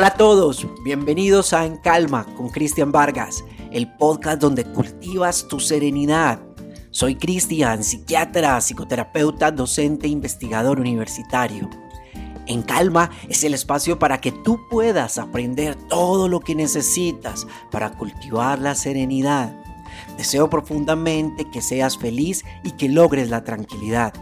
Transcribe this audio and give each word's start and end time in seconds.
Hola 0.00 0.08
a 0.08 0.16
todos, 0.16 0.66
bienvenidos 0.82 1.52
a 1.52 1.66
En 1.66 1.76
Calma 1.76 2.24
con 2.34 2.48
Cristian 2.48 2.90
Vargas, 2.90 3.44
el 3.70 3.86
podcast 3.98 4.40
donde 4.40 4.64
cultivas 4.64 5.46
tu 5.46 5.60
serenidad. 5.60 6.40
Soy 6.90 7.16
Cristian, 7.16 7.84
psiquiatra, 7.84 8.58
psicoterapeuta, 8.62 9.50
docente 9.50 10.06
e 10.06 10.10
investigador 10.10 10.80
universitario. 10.80 11.68
En 12.46 12.62
Calma 12.62 13.10
es 13.28 13.44
el 13.44 13.52
espacio 13.52 13.98
para 13.98 14.22
que 14.22 14.32
tú 14.32 14.58
puedas 14.70 15.18
aprender 15.18 15.74
todo 15.74 16.28
lo 16.28 16.40
que 16.40 16.54
necesitas 16.54 17.46
para 17.70 17.90
cultivar 17.98 18.58
la 18.58 18.76
serenidad. 18.76 19.54
Deseo 20.16 20.48
profundamente 20.48 21.50
que 21.50 21.60
seas 21.60 21.98
feliz 21.98 22.42
y 22.64 22.70
que 22.70 22.88
logres 22.88 23.28
la 23.28 23.44
tranquilidad. 23.44 24.14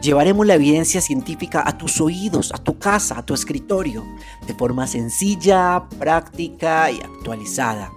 Llevaremos 0.00 0.46
la 0.46 0.54
evidencia 0.54 1.00
científica 1.00 1.62
a 1.66 1.76
tus 1.78 2.00
oídos, 2.00 2.52
a 2.52 2.58
tu 2.58 2.78
casa, 2.78 3.18
a 3.18 3.26
tu 3.26 3.34
escritorio, 3.34 4.04
de 4.46 4.54
forma 4.54 4.86
sencilla, 4.86 5.84
práctica 5.98 6.90
y 6.90 7.00
actualizada. 7.00 7.90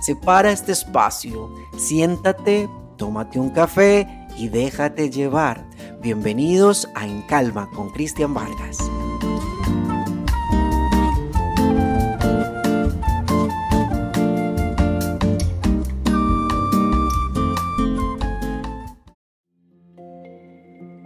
Separa 0.00 0.52
este 0.52 0.72
espacio, 0.72 1.50
siéntate, 1.76 2.68
tómate 2.96 3.40
un 3.40 3.50
café 3.50 4.06
y 4.36 4.48
déjate 4.48 5.10
llevar. 5.10 5.66
Bienvenidos 6.02 6.88
a 6.94 7.06
En 7.06 7.22
Calma 7.22 7.68
con 7.70 7.90
Cristian 7.90 8.34
Vargas. 8.34 8.78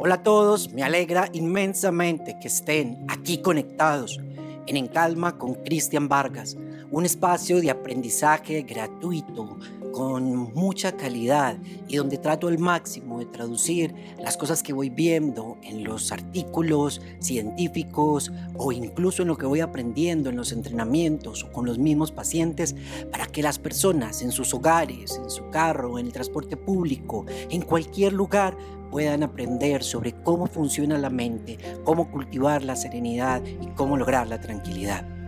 Hola 0.02 0.14
a 0.14 0.22
todos, 0.22 0.72
me 0.72 0.82
alegra 0.82 1.28
inmensamente 1.34 2.38
que 2.40 2.48
estén 2.48 3.04
aquí 3.08 3.42
conectados 3.42 4.18
en 4.66 4.78
En 4.78 4.86
Calma 4.86 5.36
con 5.36 5.52
Cristian 5.56 6.08
Vargas, 6.08 6.56
un 6.90 7.04
espacio 7.04 7.60
de 7.60 7.70
aprendizaje 7.70 8.62
gratuito 8.62 9.58
con 9.92 10.52
mucha 10.54 10.96
calidad 10.96 11.56
y 11.88 11.96
donde 11.96 12.18
trato 12.18 12.48
al 12.48 12.58
máximo 12.58 13.18
de 13.18 13.26
traducir 13.26 13.94
las 14.18 14.36
cosas 14.36 14.62
que 14.62 14.72
voy 14.72 14.90
viendo 14.90 15.58
en 15.62 15.84
los 15.84 16.12
artículos 16.12 17.00
científicos 17.20 18.32
o 18.56 18.72
incluso 18.72 19.22
en 19.22 19.28
lo 19.28 19.36
que 19.36 19.46
voy 19.46 19.60
aprendiendo 19.60 20.30
en 20.30 20.36
los 20.36 20.52
entrenamientos 20.52 21.44
o 21.44 21.52
con 21.52 21.66
los 21.66 21.78
mismos 21.78 22.12
pacientes 22.12 22.74
para 23.10 23.26
que 23.26 23.42
las 23.42 23.58
personas 23.58 24.22
en 24.22 24.32
sus 24.32 24.52
hogares, 24.54 25.20
en 25.22 25.30
su 25.30 25.48
carro, 25.50 25.98
en 25.98 26.06
el 26.06 26.12
transporte 26.12 26.56
público, 26.56 27.26
en 27.50 27.62
cualquier 27.62 28.12
lugar 28.12 28.56
puedan 28.90 29.22
aprender 29.22 29.84
sobre 29.84 30.12
cómo 30.22 30.46
funciona 30.46 30.98
la 30.98 31.10
mente, 31.10 31.58
cómo 31.84 32.10
cultivar 32.10 32.64
la 32.64 32.74
serenidad 32.74 33.42
y 33.44 33.68
cómo 33.76 33.96
lograr 33.96 34.26
la 34.26 34.40
tranquilidad. 34.40 35.19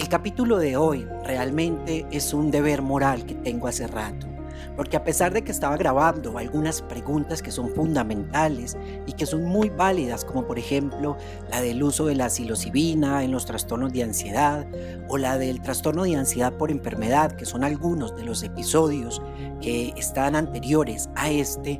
El 0.00 0.08
capítulo 0.08 0.56
de 0.56 0.78
hoy 0.78 1.06
realmente 1.26 2.06
es 2.10 2.32
un 2.32 2.50
deber 2.50 2.80
moral 2.80 3.26
que 3.26 3.34
tengo 3.34 3.66
hace 3.66 3.86
rato, 3.86 4.26
porque 4.74 4.96
a 4.96 5.04
pesar 5.04 5.30
de 5.34 5.42
que 5.42 5.52
estaba 5.52 5.76
grabando 5.76 6.38
algunas 6.38 6.80
preguntas 6.80 7.42
que 7.42 7.50
son 7.50 7.68
fundamentales 7.68 8.78
y 9.04 9.12
que 9.12 9.26
son 9.26 9.44
muy 9.44 9.68
válidas, 9.68 10.24
como 10.24 10.46
por 10.46 10.58
ejemplo 10.58 11.18
la 11.50 11.60
del 11.60 11.82
uso 11.82 12.06
de 12.06 12.14
la 12.14 12.30
psilocibina 12.30 13.22
en 13.22 13.30
los 13.30 13.44
trastornos 13.44 13.92
de 13.92 14.04
ansiedad 14.04 14.66
o 15.06 15.18
la 15.18 15.36
del 15.36 15.60
trastorno 15.60 16.04
de 16.04 16.16
ansiedad 16.16 16.54
por 16.54 16.70
enfermedad, 16.70 17.32
que 17.32 17.44
son 17.44 17.62
algunos 17.62 18.16
de 18.16 18.24
los 18.24 18.42
episodios 18.42 19.20
que 19.60 19.92
están 19.98 20.34
anteriores 20.34 21.10
a 21.14 21.30
este, 21.30 21.78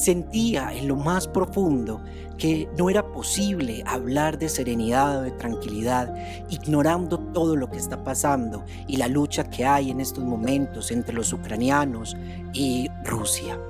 Sentía 0.00 0.72
en 0.74 0.88
lo 0.88 0.96
más 0.96 1.28
profundo 1.28 2.00
que 2.38 2.70
no 2.78 2.88
era 2.88 3.06
posible 3.12 3.84
hablar 3.86 4.38
de 4.38 4.48
serenidad 4.48 5.18
o 5.18 5.22
de 5.24 5.30
tranquilidad 5.32 6.14
ignorando 6.48 7.18
todo 7.18 7.54
lo 7.54 7.68
que 7.68 7.76
está 7.76 8.02
pasando 8.02 8.64
y 8.86 8.96
la 8.96 9.08
lucha 9.08 9.44
que 9.50 9.66
hay 9.66 9.90
en 9.90 10.00
estos 10.00 10.24
momentos 10.24 10.90
entre 10.90 11.14
los 11.14 11.34
ucranianos 11.34 12.16
y 12.54 12.88
Rusia. 13.04 13.60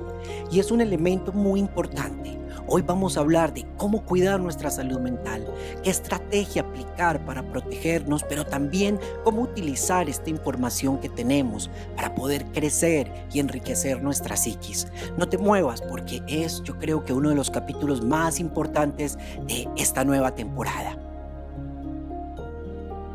Y 0.53 0.61
es 0.61 0.71
un 0.71 0.81
elemento 0.81 1.33
muy 1.33 1.59
importante 1.59 2.40
Hoy 2.67 2.83
vamos 2.83 3.17
a 3.17 3.21
hablar 3.21 3.53
de 3.53 3.67
cómo 3.77 4.05
cuidar 4.05 4.41
nuestra 4.41 4.71
salud 4.71 5.01
mental, 5.01 5.47
qué 5.83 5.91
estrategia 5.91 6.63
aplicar 6.63 7.25
para 7.25 7.43
protegernos, 7.43 8.23
pero 8.25 8.45
también 8.45 8.99
cómo 9.25 9.43
utilizar 9.43 10.09
esta 10.09 10.31
información 10.31 11.01
que 11.01 11.09
tenemos 11.09 11.71
para 11.97 12.15
poder 12.15 12.45
crecer 12.53 13.13
y 13.33 13.41
enriquecer 13.41 14.03
nuestra 14.03 14.37
psiquis. 14.37 14.89
No 15.17 15.29
te 15.29 15.39
muevas 15.39 15.83
porque 15.83 16.23
es 16.27 16.63
yo 16.63 16.79
creo 16.79 17.05
que 17.05 17.13
uno 17.13 17.31
de 17.31 17.35
los 17.35 17.51
capítulos 17.51 18.05
más 18.05 18.41
importantes 18.41 19.19
de 19.47 19.69
esta 19.77 20.05
nueva 20.05 20.35
temporada. 20.35 20.99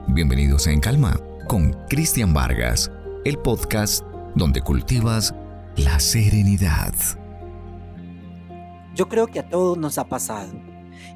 Bienvenidos 0.07 0.67
a 0.67 0.71
En 0.71 0.79
Calma 0.79 1.19
con 1.47 1.73
Cristian 1.89 2.33
Vargas, 2.33 2.91
el 3.25 3.37
podcast 3.37 4.03
donde 4.35 4.61
cultivas 4.61 5.33
la 5.77 5.99
serenidad. 5.99 6.93
Yo 8.95 9.09
creo 9.09 9.27
que 9.27 9.39
a 9.39 9.49
todos 9.49 9.77
nos 9.77 9.97
ha 9.97 10.07
pasado. 10.07 10.53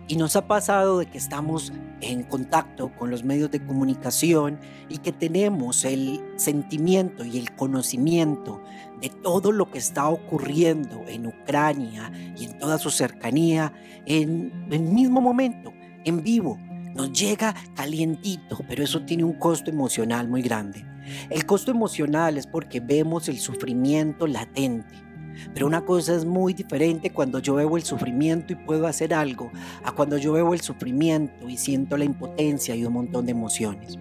Y 0.07 0.17
nos 0.17 0.35
ha 0.35 0.47
pasado 0.47 0.99
de 0.99 1.05
que 1.05 1.17
estamos 1.17 1.71
en 2.01 2.23
contacto 2.23 2.91
con 2.97 3.09
los 3.09 3.23
medios 3.23 3.51
de 3.51 3.65
comunicación 3.65 4.59
y 4.89 4.97
que 4.97 5.13
tenemos 5.13 5.85
el 5.85 6.21
sentimiento 6.35 7.23
y 7.23 7.37
el 7.37 7.55
conocimiento 7.55 8.61
de 9.01 9.09
todo 9.09 9.53
lo 9.53 9.71
que 9.71 9.77
está 9.77 10.09
ocurriendo 10.09 11.05
en 11.07 11.27
Ucrania 11.27 12.11
y 12.37 12.45
en 12.45 12.57
toda 12.57 12.77
su 12.79 12.89
cercanía 12.89 13.71
en 14.05 14.67
el 14.71 14.81
mismo 14.81 15.21
momento, 15.21 15.71
en 16.03 16.21
vivo. 16.21 16.57
Nos 16.95 17.13
llega 17.13 17.55
calientito, 17.75 18.59
pero 18.67 18.83
eso 18.83 19.05
tiene 19.05 19.23
un 19.23 19.33
costo 19.33 19.69
emocional 19.69 20.27
muy 20.27 20.41
grande. 20.41 20.85
El 21.29 21.45
costo 21.45 21.71
emocional 21.71 22.37
es 22.37 22.45
porque 22.45 22.81
vemos 22.81 23.29
el 23.29 23.39
sufrimiento 23.39 24.27
latente 24.27 25.08
pero 25.53 25.67
una 25.67 25.81
cosa 25.85 26.15
es 26.15 26.25
muy 26.25 26.53
diferente 26.53 27.11
cuando 27.11 27.39
yo 27.39 27.55
veo 27.55 27.77
el 27.77 27.83
sufrimiento 27.83 28.53
y 28.53 28.55
puedo 28.55 28.87
hacer 28.87 29.13
algo, 29.13 29.51
a 29.83 29.91
cuando 29.91 30.17
yo 30.17 30.33
veo 30.33 30.53
el 30.53 30.61
sufrimiento 30.61 31.49
y 31.49 31.57
siento 31.57 31.97
la 31.97 32.05
impotencia 32.05 32.75
y 32.75 32.85
un 32.85 32.93
montón 32.93 33.25
de 33.25 33.31
emociones. 33.31 33.97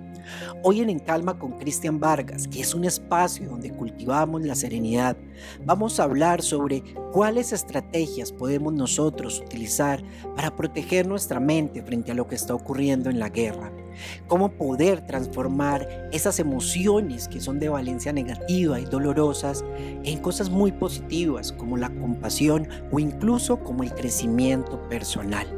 Hoy 0.62 0.80
en 0.80 0.90
En 0.90 0.98
Calma 0.98 1.38
con 1.38 1.52
Cristian 1.52 2.00
Vargas, 2.00 2.48
que 2.48 2.60
es 2.60 2.74
un 2.74 2.84
espacio 2.84 3.48
donde 3.48 3.70
cultivamos 3.70 4.42
la 4.42 4.54
serenidad, 4.54 5.16
vamos 5.64 5.98
a 5.98 6.04
hablar 6.04 6.42
sobre 6.42 6.82
cuáles 7.12 7.52
estrategias 7.52 8.32
podemos 8.32 8.72
nosotros 8.72 9.40
utilizar 9.44 10.02
para 10.34 10.54
proteger 10.54 11.06
nuestra 11.06 11.40
mente 11.40 11.82
frente 11.82 12.12
a 12.12 12.14
lo 12.14 12.26
que 12.26 12.34
está 12.34 12.54
ocurriendo 12.54 13.10
en 13.10 13.18
la 13.18 13.28
guerra. 13.28 13.72
Cómo 14.26 14.50
poder 14.50 15.06
transformar 15.06 16.08
esas 16.12 16.38
emociones 16.38 17.28
que 17.28 17.40
son 17.40 17.58
de 17.58 17.68
valencia 17.68 18.12
negativa 18.12 18.78
y 18.78 18.84
dolorosas 18.84 19.64
en 20.04 20.18
cosas 20.20 20.50
muy 20.50 20.72
positivas 20.72 21.52
como 21.52 21.76
la 21.76 21.90
compasión 21.90 22.68
o 22.92 22.98
incluso 22.98 23.58
como 23.58 23.82
el 23.82 23.92
crecimiento 23.92 24.80
personal. 24.88 25.57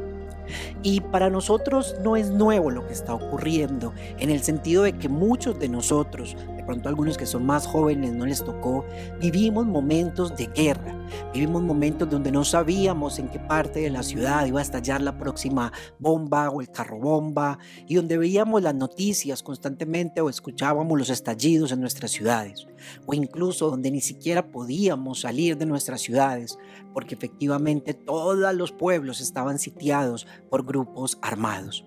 Y 0.83 1.01
para 1.01 1.29
nosotros 1.29 1.95
no 2.03 2.15
es 2.15 2.29
nuevo 2.29 2.71
lo 2.71 2.85
que 2.87 2.93
está 2.93 3.13
ocurriendo, 3.13 3.93
en 4.19 4.29
el 4.29 4.41
sentido 4.41 4.83
de 4.83 4.93
que 4.93 5.09
muchos 5.09 5.59
de 5.59 5.69
nosotros, 5.69 6.35
pronto 6.61 6.89
algunos 6.89 7.17
que 7.17 7.25
son 7.25 7.45
más 7.45 7.67
jóvenes 7.67 8.13
no 8.13 8.25
les 8.25 8.43
tocó, 8.43 8.85
vivimos 9.19 9.65
momentos 9.65 10.35
de 10.35 10.47
guerra, 10.47 10.95
vivimos 11.33 11.61
momentos 11.61 12.09
donde 12.09 12.31
no 12.31 12.43
sabíamos 12.43 13.19
en 13.19 13.29
qué 13.29 13.39
parte 13.39 13.81
de 13.81 13.89
la 13.89 14.03
ciudad 14.03 14.45
iba 14.45 14.59
a 14.59 14.63
estallar 14.63 15.01
la 15.01 15.17
próxima 15.17 15.71
bomba 15.99 16.49
o 16.49 16.61
el 16.61 16.69
carro 16.69 16.99
bomba, 16.99 17.59
y 17.87 17.95
donde 17.95 18.17
veíamos 18.17 18.61
las 18.61 18.75
noticias 18.75 19.43
constantemente 19.43 20.21
o 20.21 20.29
escuchábamos 20.29 20.97
los 20.97 21.09
estallidos 21.09 21.71
en 21.71 21.81
nuestras 21.81 22.11
ciudades, 22.11 22.67
o 23.05 23.13
incluso 23.13 23.69
donde 23.69 23.91
ni 23.91 24.01
siquiera 24.01 24.51
podíamos 24.51 25.21
salir 25.21 25.57
de 25.57 25.65
nuestras 25.65 26.01
ciudades, 26.01 26.57
porque 26.93 27.15
efectivamente 27.15 27.93
todos 27.93 28.53
los 28.55 28.71
pueblos 28.71 29.21
estaban 29.21 29.59
sitiados 29.59 30.27
por 30.49 30.65
grupos 30.65 31.17
armados. 31.21 31.85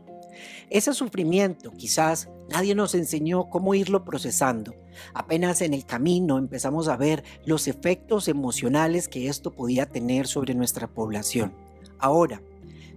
Ese 0.75 0.93
sufrimiento 0.93 1.71
quizás 1.71 2.29
nadie 2.51 2.75
nos 2.75 2.97
enseñó 2.97 3.49
cómo 3.49 3.77
irlo 3.77 4.05
procesando. 4.05 4.75
Apenas 5.15 5.63
en 5.63 5.73
el 5.73 5.87
camino 5.87 6.37
empezamos 6.37 6.89
a 6.89 6.97
ver 6.97 7.23
los 7.47 7.69
efectos 7.69 8.27
emocionales 8.27 9.07
que 9.07 9.29
esto 9.29 9.53
podía 9.53 9.87
tener 9.87 10.27
sobre 10.27 10.53
nuestra 10.53 10.89
población. 10.89 11.55
Ahora, 12.01 12.43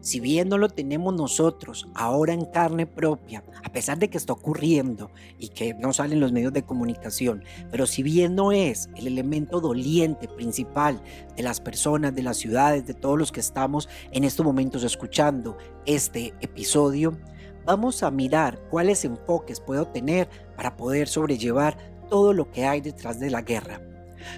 si 0.01 0.19
bien 0.19 0.49
no 0.49 0.57
lo 0.57 0.69
tenemos 0.69 1.13
nosotros 1.13 1.87
ahora 1.93 2.33
en 2.33 2.45
carne 2.45 2.87
propia, 2.87 3.43
a 3.63 3.71
pesar 3.71 3.99
de 3.99 4.09
que 4.09 4.17
está 4.17 4.33
ocurriendo 4.33 5.11
y 5.37 5.49
que 5.49 5.75
no 5.75 5.93
salen 5.93 6.19
los 6.19 6.31
medios 6.31 6.53
de 6.53 6.63
comunicación, 6.63 7.43
pero 7.69 7.85
si 7.85 8.01
bien 8.01 8.33
no 8.33 8.51
es 8.51 8.89
el 8.95 9.05
elemento 9.05 9.61
doliente 9.61 10.27
principal 10.27 10.99
de 11.35 11.43
las 11.43 11.61
personas, 11.61 12.15
de 12.15 12.23
las 12.23 12.37
ciudades, 12.37 12.87
de 12.87 12.95
todos 12.95 13.19
los 13.19 13.31
que 13.31 13.39
estamos 13.39 13.87
en 14.11 14.23
estos 14.23 14.43
momentos 14.43 14.83
escuchando 14.83 15.59
este 15.85 16.33
episodio, 16.41 17.15
vamos 17.67 18.01
a 18.01 18.09
mirar 18.09 18.57
cuáles 18.71 19.03
enfoques 19.03 19.59
puedo 19.59 19.85
tener 19.87 20.29
para 20.55 20.77
poder 20.77 21.09
sobrellevar 21.09 21.77
todo 22.09 22.31
lo 22.31 22.49
que 22.49 22.65
hay 22.65 22.79
detrás 22.79 23.19
de 23.19 23.29
la 23.29 23.41
guerra. 23.41 23.81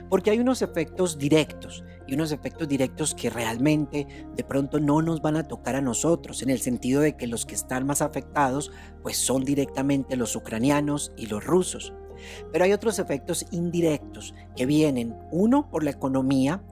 Porque 0.10 0.31
hay 0.31 0.40
unos 0.40 0.64
efectos 0.64 1.20
directos 1.20 1.84
y 2.08 2.16
unos 2.16 2.31
efectos 2.31 2.68
directos 2.68 3.14
que 3.14 3.30
realmente 3.30 4.26
de 4.36 4.44
pronto 4.44 4.80
no 4.80 5.04
nos 5.04 5.22
van 5.22 5.38
a 5.38 5.48
tocar 5.48 5.76
a 5.76 5.81
nosotros, 5.81 6.42
en 6.42 6.50
el 6.50 6.60
sentido 6.60 7.02
de 7.02 7.16
que 7.16 7.28
los 7.28 7.46
que 7.46 7.54
están 7.54 7.86
más 7.86 8.02
afectados 8.02 8.72
pues 9.04 9.18
son 9.18 9.46
directamente 9.46 10.18
los 10.18 10.36
ucranianos 10.36 11.14
y 11.16 11.28
los 11.28 11.46
rusos. 11.46 11.94
Pero 12.52 12.66
hay 12.66 12.74
otros 12.74 12.98
efectos 12.98 13.46
indirectos 13.52 14.34
que 14.56 14.66
vienen, 14.66 15.16
uno, 15.32 15.70
por 15.70 15.84
la 15.84 15.92
economía, 15.92 16.64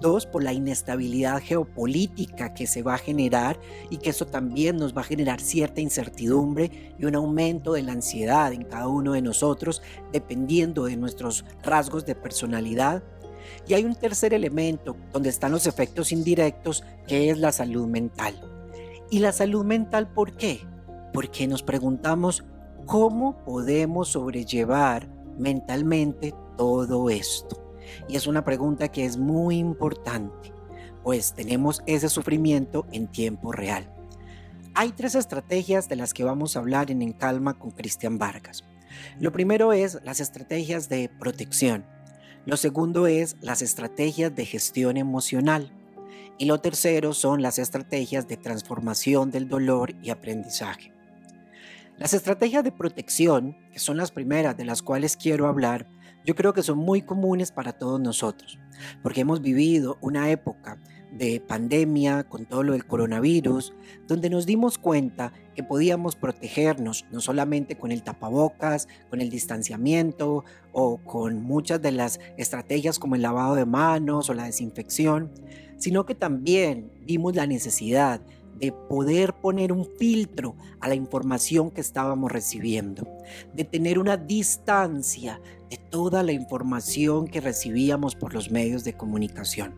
Dos, 0.00 0.26
por 0.26 0.44
la 0.44 0.52
inestabilidad 0.52 1.40
geopolítica 1.40 2.52
que 2.52 2.66
se 2.66 2.82
va 2.82 2.94
a 2.94 2.98
generar 2.98 3.58
y 3.88 3.96
que 3.96 4.10
eso 4.10 4.26
también 4.26 4.76
nos 4.76 4.94
va 4.94 5.00
a 5.00 5.04
generar 5.04 5.40
cierta 5.40 5.80
incertidumbre 5.80 6.94
y 6.98 7.06
un 7.06 7.14
aumento 7.14 7.72
de 7.72 7.82
la 7.82 7.92
ansiedad 7.92 8.52
en 8.52 8.64
cada 8.64 8.88
uno 8.88 9.12
de 9.12 9.22
nosotros 9.22 9.82
dependiendo 10.12 10.84
de 10.84 10.96
nuestros 10.96 11.44
rasgos 11.62 12.04
de 12.04 12.14
personalidad. 12.14 13.02
Y 13.66 13.74
hay 13.74 13.84
un 13.84 13.94
tercer 13.94 14.34
elemento 14.34 14.96
donde 15.12 15.30
están 15.30 15.52
los 15.52 15.66
efectos 15.66 16.12
indirectos 16.12 16.84
que 17.06 17.30
es 17.30 17.38
la 17.38 17.52
salud 17.52 17.86
mental. 17.86 18.38
¿Y 19.10 19.20
la 19.20 19.32
salud 19.32 19.64
mental 19.64 20.12
por 20.12 20.36
qué? 20.36 20.60
Porque 21.12 21.46
nos 21.46 21.62
preguntamos 21.62 22.44
cómo 22.86 23.42
podemos 23.44 24.08
sobrellevar 24.08 25.08
mentalmente 25.38 26.34
todo 26.56 27.08
esto. 27.10 27.65
Y 28.08 28.16
es 28.16 28.26
una 28.26 28.44
pregunta 28.44 28.88
que 28.88 29.04
es 29.04 29.16
muy 29.16 29.58
importante, 29.58 30.52
pues 31.02 31.34
tenemos 31.34 31.82
ese 31.86 32.08
sufrimiento 32.08 32.86
en 32.92 33.06
tiempo 33.08 33.52
real. 33.52 33.92
Hay 34.74 34.92
tres 34.92 35.14
estrategias 35.14 35.88
de 35.88 35.96
las 35.96 36.12
que 36.12 36.24
vamos 36.24 36.54
a 36.54 36.58
hablar 36.58 36.90
en 36.90 37.00
En 37.00 37.12
Calma 37.12 37.54
con 37.54 37.70
Cristian 37.70 38.18
Vargas. 38.18 38.64
Lo 39.18 39.32
primero 39.32 39.72
es 39.72 39.98
las 40.04 40.20
estrategias 40.20 40.88
de 40.88 41.08
protección. 41.08 41.86
Lo 42.44 42.56
segundo 42.56 43.06
es 43.06 43.36
las 43.40 43.62
estrategias 43.62 44.34
de 44.34 44.44
gestión 44.44 44.96
emocional. 44.96 45.72
Y 46.38 46.44
lo 46.44 46.60
tercero 46.60 47.14
son 47.14 47.40
las 47.40 47.58
estrategias 47.58 48.28
de 48.28 48.36
transformación 48.36 49.30
del 49.30 49.48
dolor 49.48 49.94
y 50.02 50.10
aprendizaje. 50.10 50.92
Las 51.96 52.12
estrategias 52.12 52.62
de 52.62 52.72
protección, 52.72 53.56
que 53.72 53.78
son 53.78 53.96
las 53.96 54.12
primeras 54.12 54.56
de 54.58 54.66
las 54.66 54.82
cuales 54.82 55.16
quiero 55.16 55.48
hablar, 55.48 55.86
yo 56.26 56.34
creo 56.34 56.52
que 56.52 56.64
son 56.64 56.78
muy 56.78 57.02
comunes 57.02 57.52
para 57.52 57.72
todos 57.72 58.00
nosotros, 58.00 58.58
porque 59.02 59.20
hemos 59.20 59.40
vivido 59.40 59.96
una 60.00 60.28
época 60.30 60.78
de 61.12 61.40
pandemia 61.40 62.24
con 62.24 62.46
todo 62.46 62.64
lo 62.64 62.72
del 62.72 62.84
coronavirus, 62.84 63.72
donde 64.08 64.28
nos 64.28 64.44
dimos 64.44 64.76
cuenta 64.76 65.32
que 65.54 65.62
podíamos 65.62 66.16
protegernos 66.16 67.06
no 67.12 67.20
solamente 67.20 67.78
con 67.78 67.92
el 67.92 68.02
tapabocas, 68.02 68.88
con 69.08 69.20
el 69.20 69.30
distanciamiento 69.30 70.44
o 70.72 70.98
con 70.98 71.42
muchas 71.42 71.80
de 71.80 71.92
las 71.92 72.18
estrategias 72.36 72.98
como 72.98 73.14
el 73.14 73.22
lavado 73.22 73.54
de 73.54 73.64
manos 73.64 74.28
o 74.28 74.34
la 74.34 74.44
desinfección, 74.44 75.30
sino 75.78 76.06
que 76.06 76.16
también 76.16 76.90
vimos 77.06 77.36
la 77.36 77.46
necesidad 77.46 78.20
de 78.58 78.72
poder 78.72 79.34
poner 79.34 79.72
un 79.72 79.86
filtro 79.98 80.56
a 80.80 80.88
la 80.88 80.94
información 80.94 81.70
que 81.70 81.80
estábamos 81.80 82.32
recibiendo, 82.32 83.06
de 83.54 83.64
tener 83.64 83.98
una 83.98 84.16
distancia 84.16 85.40
de 85.70 85.76
toda 85.76 86.22
la 86.22 86.32
información 86.32 87.26
que 87.28 87.40
recibíamos 87.40 88.14
por 88.14 88.34
los 88.34 88.50
medios 88.50 88.84
de 88.84 88.94
comunicación. 88.94 89.74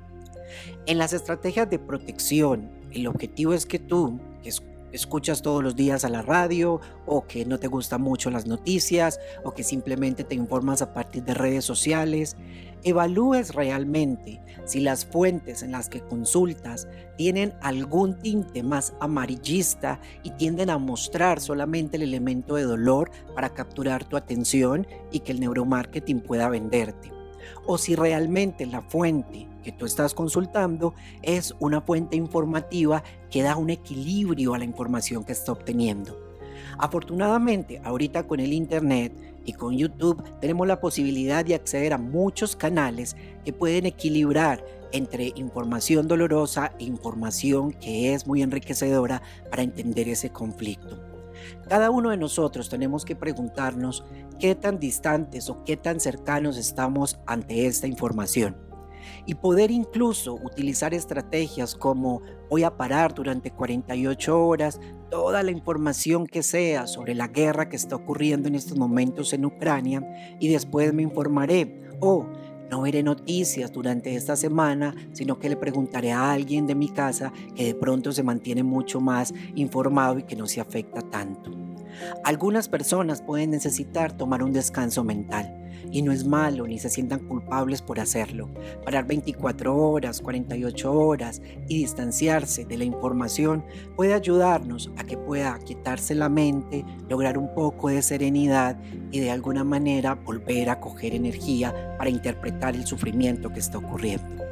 En 0.87 0.99
las 0.99 1.13
estrategias 1.13 1.69
de 1.69 1.79
protección, 1.79 2.71
el 2.93 3.07
objetivo 3.07 3.53
es 3.53 3.67
que 3.67 3.79
tú, 3.79 4.19
que 4.43 4.53
escuchas 4.93 5.43
todos 5.43 5.63
los 5.63 5.77
días 5.77 6.05
a 6.05 6.09
la 6.09 6.23
radio 6.23 6.81
o 7.07 7.27
que 7.27 7.45
no 7.45 7.59
te 7.59 7.69
gustan 7.69 8.01
mucho 8.01 8.31
las 8.31 8.47
noticias 8.47 9.21
o 9.45 9.53
que 9.53 9.63
simplemente 9.63 10.25
te 10.25 10.35
informas 10.35 10.81
a 10.81 10.95
partir 10.95 11.25
de 11.25 11.35
redes 11.35 11.65
sociales, 11.65 12.37
evalúes 12.85 13.55
realmente 13.55 14.41
si 14.65 14.81
las 14.81 15.07
fuentes 15.07 15.63
en 15.63 15.73
las 15.73 15.89
que 15.89 16.01
consultas 16.01 16.89
tienen 17.17 17.55
algún 17.63 18.19
tinte 18.19 18.63
más 18.63 18.95
amarillista 19.01 20.01
y 20.23 20.31
tienden 20.33 20.71
a 20.71 20.79
mostrar 20.79 21.41
solamente 21.41 21.97
el 21.97 22.03
elemento 22.03 22.57
de 22.57 22.65
dolor 22.65 23.11
para 23.35 23.55
capturar 23.55 24.05
tu 24.05 24.17
atención 24.17 24.87
y 25.11 25.21
que 25.21 25.33
el 25.33 25.41
neuromarketing 25.41 26.21
pueda 26.21 26.49
venderte. 26.49 27.11
O 27.67 27.79
si 27.79 27.95
realmente 27.95 28.67
la 28.67 28.83
fuente 28.83 29.49
que 29.63 29.73
tú 29.73 29.87
estás 29.87 30.15
consultando 30.15 30.95
es 31.23 31.55
una 31.61 31.81
fuente 31.81 32.17
informativa 32.17 33.03
que 33.31 33.43
da 33.43 33.57
un 33.57 33.71
equilibrio 33.71 34.55
a 34.55 34.59
la 34.59 34.65
información 34.65 35.25
que 35.25 35.33
está 35.33 35.53
obteniendo. 35.53 36.19
Afortunadamente, 36.79 37.81
ahorita 37.85 38.27
con 38.27 38.41
el 38.41 38.53
Internet 38.53 39.13
y 39.49 39.55
con 39.55 39.79
YouTube 39.79 40.23
tenemos 40.41 40.67
la 40.67 40.79
posibilidad 40.79 41.43
de 41.43 41.55
acceder 41.55 41.95
a 41.95 41.99
muchos 41.99 42.55
canales 42.55 43.17
que 43.47 43.53
pueden 43.55 43.87
equilibrar 43.87 44.63
entre 44.93 45.33
información 45.37 46.07
dolorosa 46.07 46.73
e 46.79 46.85
información 46.85 47.73
que 47.73 48.13
es 48.13 48.27
muy 48.27 48.43
enriquecedora 48.43 49.23
para 49.51 49.63
entender 49.63 50.07
ese 50.11 50.29
conflicto. 50.29 51.03
Cada 51.67 51.91
uno 51.91 52.11
de 52.11 52.19
nosotros 52.19 52.69
tenemos 52.69 53.07
que 53.07 53.17
preguntarnos 53.17 54.05
qué 54.39 54.55
tan 54.55 54.79
distantes 54.79 55.49
o 55.49 55.65
qué 55.65 55.79
tan 55.79 55.99
cercanos 55.99 56.59
estamos 56.59 57.19
ante 57.25 57.67
esta 57.67 57.87
información 57.87 58.55
y 59.25 59.35
poder 59.35 59.71
incluso 59.71 60.35
utilizar 60.35 60.93
estrategias 60.93 61.75
como 61.75 62.21
voy 62.51 62.65
a 62.65 62.77
parar 62.77 63.15
durante 63.15 63.51
48 63.51 64.47
horas 64.47 64.79
toda 65.11 65.43
la 65.43 65.51
información 65.51 66.27
que 66.27 66.43
sea 66.43 66.87
sobre 66.87 67.15
la 67.15 67.29
guerra 67.29 67.69
que 67.69 67.77
está 67.77 67.97
ocurriendo 67.97 68.49
en 68.49 68.55
estos 68.55 68.77
momentos 68.77 69.33
en 69.33 69.45
Ucrania 69.45 70.03
y 70.39 70.49
después 70.49 70.93
me 70.93 71.03
informaré 71.03 71.83
o 72.01 72.27
no 72.71 72.83
veré 72.83 73.03
noticias 73.03 73.73
durante 73.73 74.15
esta 74.15 74.37
semana, 74.37 74.95
sino 75.13 75.39
que 75.39 75.49
le 75.49 75.57
preguntaré 75.57 76.13
a 76.13 76.33
alguien 76.33 76.67
de 76.67 76.75
mi 76.75 76.91
casa 76.91 77.33
que 77.55 77.65
de 77.65 77.75
pronto 77.75 78.13
se 78.13 78.23
mantiene 78.23 78.63
mucho 78.63 79.01
más 79.01 79.33
informado 79.55 80.19
y 80.19 80.25
que 80.25 80.37
no 80.37 80.47
se 80.47 80.61
afecta 80.61 81.01
tanto. 81.01 81.51
Algunas 82.25 82.69
personas 82.69 83.23
pueden 83.23 83.51
necesitar 83.51 84.13
tomar 84.13 84.43
un 84.43 84.53
descanso 84.53 85.03
mental 85.03 85.58
y 85.93 86.03
no 86.03 86.13
es 86.13 86.27
malo 86.27 86.67
ni 86.67 86.79
se 86.79 86.89
sientan 86.89 87.21
culpables 87.21 87.83
por 87.83 88.01
hacerlo. 88.01 88.49
Parar 88.85 89.07
24 89.07 89.77
horas, 89.77 90.21
48 90.21 90.93
horas 90.93 91.43
y 91.69 91.79
distanciarse 91.79 92.65
de 92.65 92.79
la 92.79 92.85
información 92.85 93.65
puede 93.97 94.15
ayudarnos 94.15 94.91
a 94.97 95.05
que 95.05 95.17
pueda 95.17 95.59
quitarse 95.59 96.15
la 96.15 96.29
mente, 96.29 96.85
lograr 97.09 97.39
un 97.39 97.55
poco 97.55 97.89
de 97.89 98.03
serenidad 98.03 98.79
y 99.11 99.21
de 99.21 99.31
alguna 99.31 99.65
manera 99.65 100.15
volver 100.15 100.71
a 100.71 100.81
coger 100.81 101.15
energía 101.15 101.97
para 101.99 102.11
interpretar 102.11 102.75
el 102.75 102.87
sufrimiento 102.87 103.53
que 103.53 103.61
está 103.61 103.79
ocurriendo. 103.79 104.48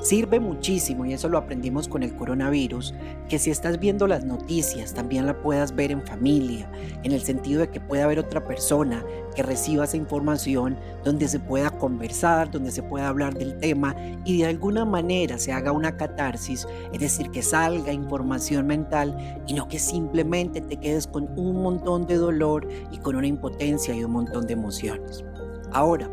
Sirve 0.00 0.38
muchísimo, 0.38 1.04
y 1.04 1.12
eso 1.12 1.28
lo 1.28 1.38
aprendimos 1.38 1.88
con 1.88 2.04
el 2.04 2.14
coronavirus, 2.14 2.94
que 3.28 3.38
si 3.40 3.50
estás 3.50 3.80
viendo 3.80 4.06
las 4.06 4.24
noticias 4.24 4.94
también 4.94 5.26
la 5.26 5.42
puedas 5.42 5.74
ver 5.74 5.90
en 5.90 6.06
familia, 6.06 6.70
en 7.02 7.10
el 7.10 7.20
sentido 7.22 7.62
de 7.62 7.70
que 7.70 7.80
pueda 7.80 8.04
haber 8.04 8.20
otra 8.20 8.46
persona 8.46 9.04
que 9.34 9.42
reciba 9.42 9.84
esa 9.84 9.96
información 9.96 10.78
donde 11.04 11.26
se 11.26 11.40
pueda 11.40 11.70
conversar, 11.70 12.48
donde 12.48 12.70
se 12.70 12.82
pueda 12.82 13.08
hablar 13.08 13.34
del 13.34 13.58
tema 13.58 13.96
y 14.24 14.38
de 14.38 14.46
alguna 14.46 14.84
manera 14.84 15.36
se 15.36 15.52
haga 15.52 15.72
una 15.72 15.96
catarsis, 15.96 16.66
es 16.92 17.00
decir, 17.00 17.30
que 17.30 17.42
salga 17.42 17.92
información 17.92 18.68
mental 18.68 19.42
y 19.48 19.54
no 19.54 19.66
que 19.66 19.80
simplemente 19.80 20.60
te 20.60 20.76
quedes 20.76 21.08
con 21.08 21.28
un 21.36 21.60
montón 21.60 22.06
de 22.06 22.16
dolor 22.16 22.68
y 22.92 22.98
con 22.98 23.16
una 23.16 23.26
impotencia 23.26 23.94
y 23.94 24.04
un 24.04 24.12
montón 24.12 24.46
de 24.46 24.52
emociones. 24.52 25.24
Ahora, 25.72 26.08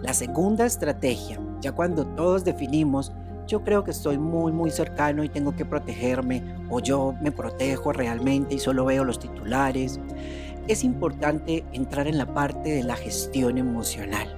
la 0.00 0.14
segunda 0.14 0.64
estrategia 0.64 1.40
ya 1.60 1.72
cuando 1.72 2.06
todos 2.06 2.44
definimos, 2.44 3.12
yo 3.46 3.62
creo 3.62 3.84
que 3.84 3.92
estoy 3.92 4.18
muy, 4.18 4.52
muy 4.52 4.70
cercano 4.70 5.22
y 5.22 5.28
tengo 5.28 5.54
que 5.54 5.64
protegerme, 5.64 6.42
o 6.68 6.80
yo 6.80 7.14
me 7.20 7.30
protejo 7.30 7.92
realmente 7.92 8.56
y 8.56 8.58
solo 8.58 8.84
veo 8.84 9.04
los 9.04 9.18
titulares, 9.18 10.00
es 10.68 10.82
importante 10.82 11.64
entrar 11.72 12.08
en 12.08 12.18
la 12.18 12.34
parte 12.34 12.70
de 12.70 12.82
la 12.82 12.96
gestión 12.96 13.56
emocional. 13.58 14.36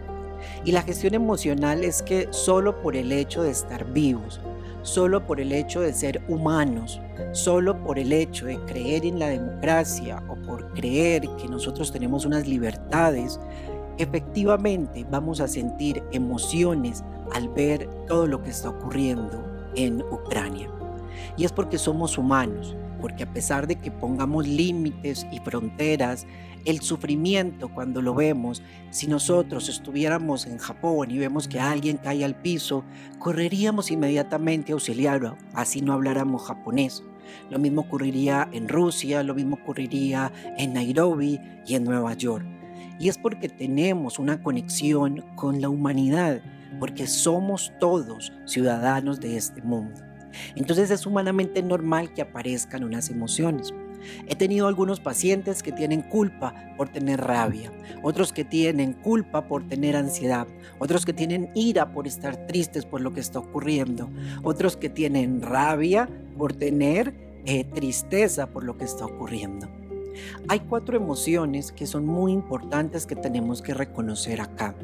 Y 0.64 0.72
la 0.72 0.82
gestión 0.82 1.14
emocional 1.14 1.84
es 1.84 2.02
que 2.02 2.28
solo 2.30 2.80
por 2.82 2.96
el 2.96 3.12
hecho 3.12 3.42
de 3.42 3.50
estar 3.50 3.84
vivos, 3.92 4.40
solo 4.82 5.26
por 5.26 5.40
el 5.40 5.52
hecho 5.52 5.80
de 5.80 5.92
ser 5.92 6.22
humanos, 6.28 7.00
solo 7.32 7.82
por 7.82 7.98
el 7.98 8.12
hecho 8.12 8.46
de 8.46 8.58
creer 8.64 9.04
en 9.04 9.18
la 9.18 9.28
democracia 9.28 10.22
o 10.28 10.36
por 10.46 10.72
creer 10.74 11.28
que 11.40 11.48
nosotros 11.48 11.92
tenemos 11.92 12.24
unas 12.24 12.46
libertades, 12.46 13.40
efectivamente 13.98 15.06
vamos 15.10 15.40
a 15.40 15.48
sentir 15.48 16.02
emociones 16.12 17.04
al 17.32 17.48
ver 17.48 17.88
todo 18.06 18.26
lo 18.26 18.42
que 18.42 18.50
está 18.50 18.70
ocurriendo 18.70 19.44
en 19.74 20.02
Ucrania. 20.02 20.70
Y 21.36 21.44
es 21.44 21.52
porque 21.52 21.78
somos 21.78 22.16
humanos, 22.16 22.76
porque 23.00 23.24
a 23.24 23.32
pesar 23.32 23.66
de 23.66 23.76
que 23.76 23.90
pongamos 23.90 24.46
límites 24.46 25.26
y 25.30 25.38
fronteras, 25.40 26.26
el 26.64 26.80
sufrimiento 26.80 27.68
cuando 27.72 28.02
lo 28.02 28.14
vemos, 28.14 28.62
si 28.90 29.06
nosotros 29.06 29.68
estuviéramos 29.68 30.46
en 30.46 30.58
Japón 30.58 31.10
y 31.10 31.18
vemos 31.18 31.48
que 31.48 31.60
alguien 31.60 31.96
cae 31.96 32.24
al 32.24 32.34
piso, 32.34 32.84
correríamos 33.18 33.90
inmediatamente 33.90 34.72
a 34.72 34.74
auxiliarlo, 34.74 35.36
así 35.54 35.80
no 35.80 35.92
habláramos 35.92 36.46
japonés. 36.46 37.02
Lo 37.50 37.58
mismo 37.58 37.82
ocurriría 37.82 38.48
en 38.52 38.68
Rusia, 38.68 39.22
lo 39.22 39.34
mismo 39.34 39.58
ocurriría 39.62 40.32
en 40.56 40.72
Nairobi 40.72 41.38
y 41.66 41.74
en 41.74 41.84
Nueva 41.84 42.14
York. 42.14 42.57
Y 42.98 43.08
es 43.08 43.18
porque 43.18 43.48
tenemos 43.48 44.18
una 44.18 44.42
conexión 44.42 45.24
con 45.36 45.60
la 45.60 45.68
humanidad, 45.68 46.40
porque 46.78 47.06
somos 47.06 47.72
todos 47.80 48.32
ciudadanos 48.44 49.20
de 49.20 49.36
este 49.36 49.62
mundo. 49.62 50.00
Entonces 50.56 50.90
es 50.90 51.06
humanamente 51.06 51.62
normal 51.62 52.12
que 52.12 52.22
aparezcan 52.22 52.84
unas 52.84 53.10
emociones. 53.10 53.72
He 54.28 54.36
tenido 54.36 54.68
algunos 54.68 55.00
pacientes 55.00 55.62
que 55.62 55.72
tienen 55.72 56.02
culpa 56.02 56.54
por 56.76 56.88
tener 56.88 57.20
rabia, 57.20 57.72
otros 58.02 58.32
que 58.32 58.44
tienen 58.44 58.92
culpa 58.92 59.48
por 59.48 59.66
tener 59.66 59.96
ansiedad, 59.96 60.46
otros 60.78 61.04
que 61.04 61.12
tienen 61.12 61.50
ira 61.54 61.92
por 61.92 62.06
estar 62.06 62.46
tristes 62.46 62.84
por 62.84 63.00
lo 63.00 63.12
que 63.12 63.20
está 63.20 63.40
ocurriendo, 63.40 64.08
otros 64.42 64.76
que 64.76 64.88
tienen 64.88 65.42
rabia 65.42 66.08
por 66.36 66.52
tener 66.52 67.12
eh, 67.44 67.64
tristeza 67.64 68.46
por 68.48 68.64
lo 68.64 68.76
que 68.76 68.84
está 68.84 69.04
ocurriendo. 69.04 69.68
Hay 70.48 70.60
cuatro 70.60 70.96
emociones 70.96 71.72
que 71.72 71.86
son 71.86 72.06
muy 72.06 72.32
importantes 72.32 73.06
que 73.06 73.16
tenemos 73.16 73.62
que 73.62 73.74
reconocer 73.74 74.40
acá. 74.40 74.74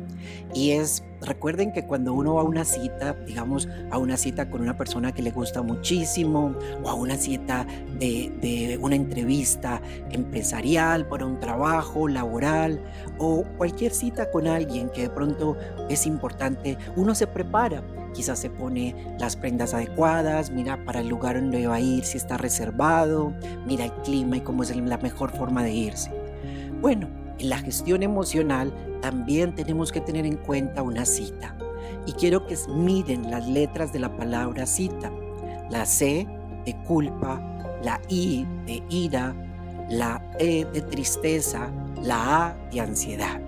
Y 0.54 0.72
es, 0.72 1.04
recuerden 1.20 1.72
que 1.72 1.86
cuando 1.86 2.12
uno 2.12 2.34
va 2.34 2.42
a 2.42 2.44
una 2.44 2.64
cita, 2.64 3.14
digamos, 3.26 3.68
a 3.90 3.98
una 3.98 4.16
cita 4.16 4.50
con 4.50 4.62
una 4.62 4.76
persona 4.76 5.12
que 5.12 5.22
le 5.22 5.30
gusta 5.30 5.62
muchísimo, 5.62 6.54
o 6.82 6.88
a 6.88 6.94
una 6.94 7.16
cita 7.16 7.66
de, 7.98 8.32
de 8.40 8.78
una 8.80 8.96
entrevista 8.96 9.80
empresarial, 10.10 11.06
para 11.08 11.26
un 11.26 11.40
trabajo 11.40 12.08
laboral, 12.08 12.82
o 13.18 13.44
cualquier 13.56 13.92
cita 13.92 14.30
con 14.30 14.46
alguien 14.46 14.88
que 14.90 15.02
de 15.02 15.10
pronto 15.10 15.56
es 15.88 16.06
importante, 16.06 16.78
uno 16.96 17.14
se 17.14 17.26
prepara 17.26 17.82
quizás 18.14 18.38
se 18.38 18.48
pone 18.48 18.94
las 19.18 19.36
prendas 19.36 19.74
adecuadas, 19.74 20.50
mira 20.50 20.82
para 20.84 21.00
el 21.00 21.08
lugar 21.08 21.36
donde 21.36 21.66
va 21.66 21.74
a 21.74 21.80
ir 21.80 22.04
si 22.04 22.16
está 22.16 22.38
reservado, 22.38 23.34
mira 23.66 23.84
el 23.84 23.92
clima 24.02 24.38
y 24.38 24.40
cómo 24.40 24.62
es 24.62 24.74
la 24.74 24.98
mejor 24.98 25.30
forma 25.36 25.62
de 25.62 25.72
irse. 25.72 26.10
Bueno, 26.80 27.08
en 27.38 27.50
la 27.50 27.58
gestión 27.58 28.02
emocional 28.02 28.72
también 29.00 29.54
tenemos 29.54 29.92
que 29.92 30.00
tener 30.00 30.24
en 30.24 30.36
cuenta 30.36 30.82
una 30.82 31.04
cita. 31.04 31.56
Y 32.06 32.12
quiero 32.12 32.46
que 32.46 32.56
miren 32.68 33.30
las 33.30 33.46
letras 33.48 33.92
de 33.92 33.98
la 33.98 34.16
palabra 34.16 34.66
cita. 34.66 35.10
La 35.70 35.86
C 35.86 36.26
de 36.64 36.76
culpa, 36.84 37.40
la 37.82 38.00
I 38.08 38.46
de 38.66 38.82
ira, 38.90 39.34
la 39.88 40.22
E 40.38 40.64
de 40.66 40.82
tristeza, 40.82 41.70
la 42.02 42.46
A 42.46 42.56
de 42.70 42.80
ansiedad. 42.80 43.40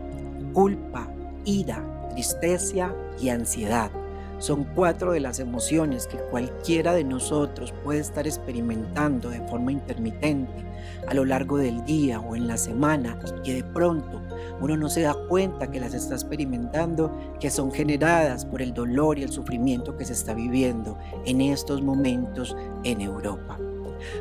Culpa, 0.53 1.09
ira, 1.45 1.83
tristeza 2.11 2.95
y 3.21 3.29
ansiedad. 3.29 3.91
Son 4.39 4.65
cuatro 4.75 5.13
de 5.13 5.21
las 5.21 5.41
emociones 5.41 6.07
que 6.07 6.19
cualquiera 6.19 6.93
de 6.93 7.05
nosotros 7.05 7.73
puede 7.83 8.01
estar 8.01 8.27
experimentando 8.27 9.31
de 9.31 9.41
forma 9.49 9.73
intermitente 9.73 10.65
a 11.09 11.15
lo 11.15 11.25
largo 11.25 11.57
del 11.57 11.85
día 11.85 12.21
o 12.21 12.37
en 12.37 12.47
la 12.47 12.57
semana 12.57 13.19
y 13.39 13.43
que 13.43 13.55
de 13.55 13.65
pronto 13.65 14.23
uno 14.61 14.77
no 14.77 14.89
se 14.89 15.03
da 15.03 15.15
cuenta 15.29 15.71
que 15.71 15.81
las 15.81 15.95
está 15.95 16.15
experimentando, 16.15 17.37
que 17.41 17.51
son 17.51 17.73
generadas 17.73 18.45
por 18.45 18.63
el 18.63 18.75
dolor 18.75 19.19
y 19.19 19.23
el 19.23 19.31
sufrimiento 19.31 19.97
que 19.97 20.05
se 20.05 20.13
está 20.13 20.35
viviendo 20.35 20.99
en 21.25 21.41
estos 21.41 21.83
momentos 21.83 22.57
en 22.85 23.01
Europa. 23.01 23.59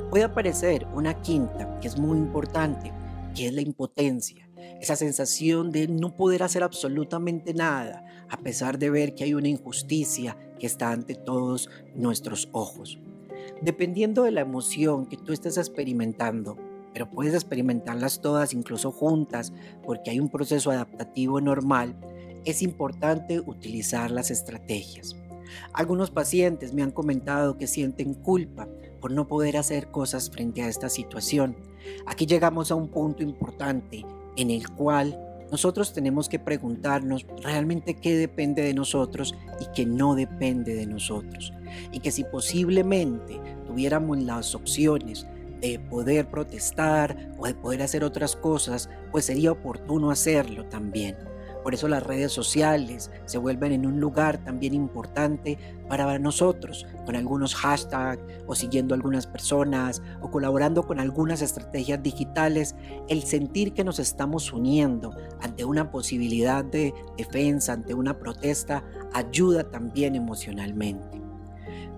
Puede 0.10 0.24
aparecer 0.24 0.88
una 0.94 1.22
quinta 1.22 1.78
que 1.80 1.88
es 1.88 1.98
muy 1.98 2.18
importante, 2.18 2.94
que 3.34 3.48
es 3.48 3.54
la 3.54 3.62
impotencia, 3.62 4.50
esa 4.80 4.96
sensación 4.96 5.72
de 5.72 5.88
no 5.88 6.16
poder 6.16 6.44
hacer 6.44 6.64
absolutamente 6.64 7.54
nada, 7.54 8.06
a 8.30 8.38
pesar 8.38 8.80
de 8.80 8.90
ver 8.90 9.16
que 9.16 9.24
hay 9.24 9.34
una 9.34 9.48
injusticia 9.48 10.38
que 10.60 10.68
está 10.68 10.92
ante 10.92 11.16
todos 11.16 11.70
nuestros 11.96 12.50
ojos. 12.52 13.00
Dependiendo 13.62 14.24
de 14.24 14.32
la 14.32 14.42
emoción 14.42 15.06
que 15.06 15.18
tú 15.18 15.34
estés 15.34 15.58
experimentando, 15.58 16.58
pero 16.94 17.10
puedes 17.10 17.34
experimentarlas 17.34 18.22
todas 18.22 18.54
incluso 18.54 18.92
juntas 18.92 19.54
porque 19.84 20.12
hay 20.12 20.20
un 20.20 20.30
proceso 20.30 20.72
adaptativo 20.72 21.42
normal, 21.42 21.96
es 22.46 22.62
importante 22.62 23.40
utilizar 23.40 24.12
las 24.12 24.32
estrategias. 24.32 25.16
Algunos 25.74 26.12
pacientes 26.12 26.74
me 26.74 26.84
han 26.84 26.92
comentado 26.92 27.58
que 27.58 27.68
sienten 27.68 28.14
culpa 28.14 28.68
por 29.02 29.12
no 29.12 29.28
poder 29.28 29.58
hacer 29.58 29.92
cosas 29.92 30.30
frente 30.30 30.62
a 30.62 30.68
esta 30.68 30.90
situación. 30.90 31.56
Aquí 32.06 32.26
llegamos 32.26 32.72
a 32.72 32.76
un 32.76 32.88
punto 32.88 33.24
importante 33.24 34.06
en 34.36 34.50
el 34.50 34.70
cual 34.72 35.20
nosotros 35.56 35.94
tenemos 35.94 36.28
que 36.28 36.38
preguntarnos 36.38 37.26
realmente 37.42 37.94
qué 37.94 38.18
depende 38.18 38.62
de 38.62 38.74
nosotros 38.74 39.34
y 39.62 39.68
qué 39.74 39.86
no 39.86 40.14
depende 40.14 40.76
de 40.76 40.86
nosotros. 40.86 41.54
Y 41.94 42.02
que 42.02 42.12
si 42.12 42.26
posiblemente 42.26 43.40
tuviéramos 43.66 44.22
las 44.22 44.54
opciones 44.54 45.26
de 45.62 45.80
poder 45.80 46.28
protestar 46.28 47.32
o 47.38 47.48
de 47.48 47.54
poder 47.54 47.84
hacer 47.84 48.04
otras 48.04 48.36
cosas, 48.36 48.90
pues 49.14 49.24
sería 49.24 49.54
oportuno 49.54 50.12
hacerlo 50.12 50.66
también. 50.66 51.16
Por 51.66 51.74
eso 51.74 51.88
las 51.88 52.04
redes 52.04 52.32
sociales 52.32 53.10
se 53.26 53.40
vuelven 53.40 53.72
en 53.72 53.88
un 53.88 54.00
lugar 54.00 54.38
también 54.38 54.76
importante 54.76 55.58
para 55.90 56.20
nosotros, 56.20 56.86
con 57.08 57.16
algunos 57.16 57.56
hashtags 57.56 58.22
o 58.46 58.54
siguiendo 58.54 58.94
algunas 58.94 59.26
personas 59.26 60.04
o 60.22 60.30
colaborando 60.30 60.86
con 60.86 61.00
algunas 61.00 61.42
estrategias 61.42 62.04
digitales, 62.04 62.76
el 63.10 63.24
sentir 63.24 63.74
que 63.74 63.84
nos 63.84 63.98
estamos 63.98 64.54
uniendo 64.54 65.18
ante 65.42 65.66
una 65.66 65.90
posibilidad 65.90 66.64
de 66.64 66.94
defensa, 67.18 67.74
ante 67.74 67.96
una 67.96 68.20
protesta, 68.20 68.84
ayuda 69.12 69.64
también 69.64 70.14
emocionalmente. 70.14 71.20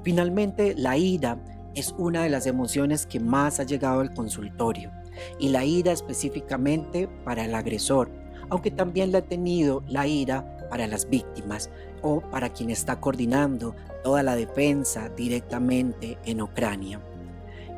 Finalmente, 0.02 0.76
la 0.78 0.96
ira 0.96 1.44
es 1.76 1.94
una 1.98 2.24
de 2.24 2.30
las 2.30 2.48
emociones 2.48 3.06
que 3.06 3.20
más 3.20 3.60
ha 3.60 3.64
llegado 3.64 4.00
al 4.00 4.14
consultorio 4.14 4.94
y 5.40 5.50
la 5.50 5.66
ira 5.66 5.92
específicamente 5.92 7.10
para 7.26 7.44
el 7.44 7.54
agresor 7.54 8.27
aunque 8.50 8.72
también 8.72 9.12
la 9.12 9.20
ha 9.20 9.22
tenido 9.22 9.84
la 9.88 10.08
ira 10.08 10.58
para 10.70 10.88
las 10.88 11.10
víctimas 11.10 11.70
o 12.02 12.22
para 12.22 12.50
quien 12.50 12.70
está 12.70 13.00
coordinando 13.00 13.76
toda 14.04 14.24
la 14.24 14.36
defensa 14.36 15.10
directamente 15.10 16.18
en 16.26 16.42
Ucrania. 16.42 17.02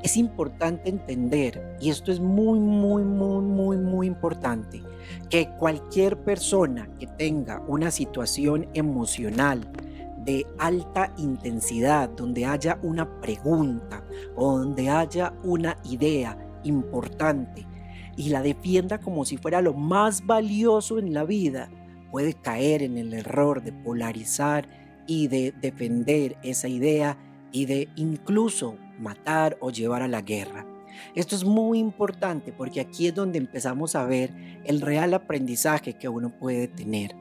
Es 0.04 0.16
importante 0.16 0.90
entender, 0.90 1.78
y 1.82 1.90
esto 1.90 2.12
es 2.12 2.20
muy, 2.20 2.60
muy, 2.60 3.04
muy, 3.04 3.42
muy, 3.42 3.78
muy 3.78 4.08
importante, 4.08 4.82
que 5.30 5.50
cualquier 5.58 6.18
persona 6.18 6.88
que 7.00 7.08
tenga 7.08 7.62
una 7.68 7.92
situación 7.92 8.68
emocional 8.74 9.70
de 10.24 10.46
alta 10.58 11.14
intensidad, 11.18 12.10
donde 12.10 12.46
haya 12.46 12.80
una 12.82 13.20
pregunta 13.20 14.04
o 14.36 14.60
donde 14.60 14.90
haya 14.90 15.34
una 15.44 15.78
idea 15.84 16.38
importante, 16.64 17.66
y 18.20 18.32
la 18.32 18.42
defienda 18.42 18.98
como 18.98 19.24
si 19.24 19.38
fuera 19.38 19.62
lo 19.62 19.74
más 19.74 20.26
valioso 20.26 21.00
en 21.00 21.14
la 21.14 21.24
vida, 21.24 21.70
puede 22.12 22.34
caer 22.34 22.84
en 22.84 22.98
el 22.98 23.14
error 23.14 23.64
de 23.64 23.72
polarizar 23.72 24.68
y 25.08 25.30
de 25.30 25.54
defender 25.62 26.36
esa 26.44 26.68
idea 26.68 27.18
y 27.54 27.66
de 27.66 27.88
incluso 27.96 28.76
matar 29.00 29.58
o 29.62 29.72
llevar 29.72 30.02
a 30.02 30.10
la 30.10 30.22
guerra. 30.22 30.66
Esto 31.16 31.34
es 31.34 31.46
muy 31.46 31.80
importante 31.80 32.52
porque 32.52 32.82
aquí 32.82 33.08
es 33.08 33.16
donde 33.16 33.38
empezamos 33.38 33.96
a 33.96 34.04
ver 34.04 34.34
el 34.66 34.82
real 34.82 35.14
aprendizaje 35.14 35.94
que 35.94 36.10
uno 36.10 36.30
puede 36.38 36.68
tener. 36.68 37.16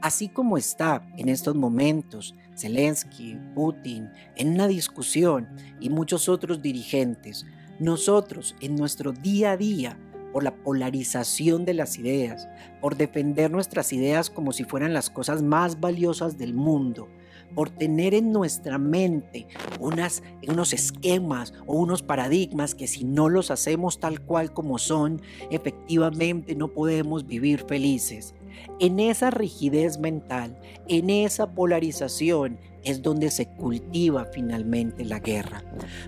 Así 0.00 0.28
como 0.28 0.58
está 0.58 1.06
en 1.18 1.28
estos 1.28 1.54
momentos 1.54 2.34
Zelensky, 2.58 3.38
Putin, 3.54 4.10
en 4.34 4.54
una 4.54 4.66
discusión 4.66 5.48
y 5.78 5.88
muchos 5.88 6.28
otros 6.28 6.60
dirigentes, 6.60 7.46
nosotros 7.78 8.56
en 8.60 8.74
nuestro 8.74 9.12
día 9.12 9.52
a 9.52 9.56
día 9.56 9.96
por 10.32 10.42
la 10.42 10.54
polarización 10.54 11.64
de 11.64 11.74
las 11.74 11.98
ideas, 11.98 12.48
por 12.80 12.96
defender 12.96 13.50
nuestras 13.50 13.92
ideas 13.92 14.30
como 14.30 14.52
si 14.52 14.64
fueran 14.64 14.92
las 14.92 15.10
cosas 15.10 15.42
más 15.42 15.80
valiosas 15.80 16.38
del 16.38 16.54
mundo, 16.54 17.08
por 17.54 17.70
tener 17.70 18.14
en 18.14 18.32
nuestra 18.32 18.78
mente 18.78 19.46
unos 19.78 20.72
esquemas 20.72 21.52
o 21.66 21.76
unos 21.76 22.02
paradigmas 22.02 22.74
que 22.74 22.86
si 22.86 23.04
no 23.04 23.28
los 23.28 23.50
hacemos 23.50 24.00
tal 24.00 24.20
cual 24.20 24.52
como 24.52 24.78
son, 24.78 25.20
efectivamente 25.50 26.54
no 26.54 26.68
podemos 26.68 27.26
vivir 27.26 27.64
felices. 27.68 28.34
En 28.78 29.00
esa 29.00 29.30
rigidez 29.30 29.98
mental, 29.98 30.58
en 30.88 31.10
esa 31.10 31.54
polarización, 31.54 32.58
es 32.84 33.02
donde 33.02 33.30
se 33.30 33.46
cultiva 33.46 34.26
finalmente 34.32 35.04
la 35.04 35.20
guerra. 35.20 35.62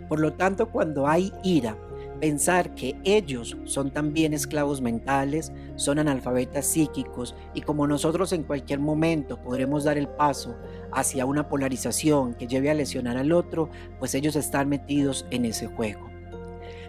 Por 0.09 0.21
lo 0.21 0.33
tanto, 0.33 0.71
cuando 0.71 1.07
hay 1.07 1.33
ira, 1.43 1.77
pensar 2.25 2.75
que 2.75 2.97
ellos 3.05 3.55
son 3.65 3.91
también 3.91 4.33
esclavos 4.33 4.81
mentales, 4.81 5.53
son 5.77 5.99
analfabetas 5.99 6.65
psíquicos 6.65 7.35
y 7.53 7.61
como 7.61 7.87
nosotros 7.87 8.33
en 8.33 8.45
cualquier 8.45 8.79
momento 8.79 9.43
podremos 9.43 9.85
dar 9.85 9.99
el 9.99 10.09
paso 10.09 10.57
hacia 10.91 11.27
una 11.27 11.51
polarización 11.51 12.33
que 12.33 12.47
lleve 12.47 12.71
a 12.71 12.75
lesionar 12.75 13.19
al 13.19 13.31
otro, 13.31 13.69
pues 13.99 14.15
ellos 14.15 14.37
están 14.37 14.71
metidos 14.71 15.27
en 15.31 15.45
ese 15.45 15.67
juego. 15.67 16.09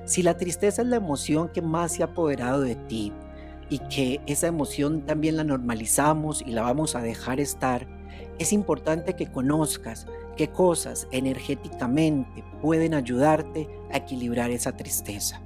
Si 0.05 0.23
la 0.23 0.37
tristeza 0.37 0.83
es 0.83 0.87
la 0.87 0.95
emoción 0.95 1.49
que 1.49 1.61
más 1.61 1.91
se 1.91 2.03
ha 2.03 2.05
apoderado 2.05 2.61
de 2.61 2.75
ti 2.75 3.11
y 3.69 3.79
que 3.89 4.21
esa 4.27 4.47
emoción 4.47 5.01
también 5.01 5.35
la 5.35 5.43
normalizamos 5.43 6.43
y 6.43 6.51
la 6.51 6.61
vamos 6.61 6.95
a 6.95 7.01
dejar 7.01 7.41
estar, 7.41 7.85
es 8.39 8.53
importante 8.53 9.17
que 9.17 9.29
conozcas 9.29 10.07
qué 10.35 10.49
cosas 10.49 11.07
energéticamente 11.11 12.43
pueden 12.61 12.93
ayudarte 12.93 13.69
a 13.91 13.97
equilibrar 13.97 14.51
esa 14.51 14.75
tristeza. 14.75 15.41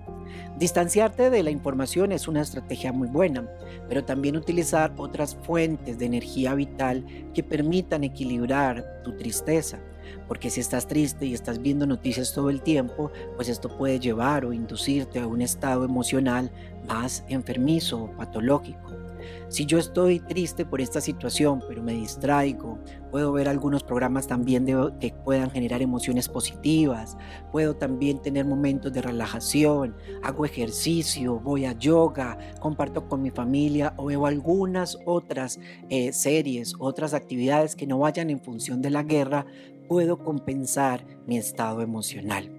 Distanciarte 0.58 1.29
de 1.29 1.41
la 1.41 1.51
información 1.51 2.12
es 2.12 2.27
una 2.27 2.41
estrategia 2.41 2.91
muy 2.91 3.08
buena, 3.08 3.48
pero 3.88 4.03
también 4.03 4.36
utilizar 4.36 4.93
otras 4.98 5.36
fuentes 5.43 5.98
de 5.98 6.05
energía 6.05 6.53
vital 6.53 7.05
que 7.34 7.43
permitan 7.43 8.03
equilibrar 8.03 9.01
tu 9.03 9.15
tristeza. 9.15 9.79
Porque 10.27 10.50
si 10.50 10.60
estás 10.60 10.88
triste 10.88 11.25
y 11.25 11.34
estás 11.34 11.62
viendo 11.62 11.86
noticias 11.86 12.34
todo 12.34 12.50
el 12.50 12.62
tiempo, 12.62 13.12
pues 13.36 13.48
esto 13.48 13.69
puede 13.77 14.00
llevar 14.00 14.43
o 14.43 14.53
inducirte 14.53 15.19
a 15.19 15.27
un 15.27 15.41
estado 15.41 15.86
emocional 15.86 16.51
más 16.88 17.24
enfermizo 17.29 18.03
o 18.03 18.12
patológico. 18.12 19.08
Si 19.47 19.65
yo 19.65 19.77
estoy 19.77 20.19
triste 20.19 20.65
por 20.65 20.81
esta 20.81 21.01
situación, 21.01 21.63
pero 21.67 21.81
me 21.81 21.93
distraigo, 21.93 22.79
puedo 23.11 23.31
ver 23.31 23.47
algunos 23.47 23.83
programas 23.83 24.27
también 24.27 24.65
que 24.99 25.13
puedan 25.23 25.49
generar 25.51 25.81
emociones 25.81 26.27
positivas, 26.27 27.17
puedo 27.51 27.75
también 27.75 28.21
tener 28.21 28.45
momentos 28.45 28.91
de 28.93 29.01
relajación, 29.01 29.95
hago 30.23 30.45
ejercicio, 30.45 31.39
voy 31.39 31.65
a 31.65 31.73
yoga, 31.73 32.38
comparto 32.59 33.07
con 33.07 33.21
mi 33.21 33.31
familia 33.31 33.93
o 33.97 34.05
veo 34.05 34.25
algunas 34.25 34.97
otras 35.05 35.59
eh, 35.89 36.13
series, 36.13 36.73
otras 36.79 37.13
actividades 37.13 37.75
que 37.75 37.88
no 37.88 37.99
vayan 37.99 38.29
en 38.29 38.41
función 38.41 38.81
de 38.81 38.89
la 38.89 39.03
guerra, 39.03 39.45
puedo 39.88 40.19
compensar 40.23 41.05
mi 41.25 41.38
estado 41.38 41.81
emocional. 41.81 42.58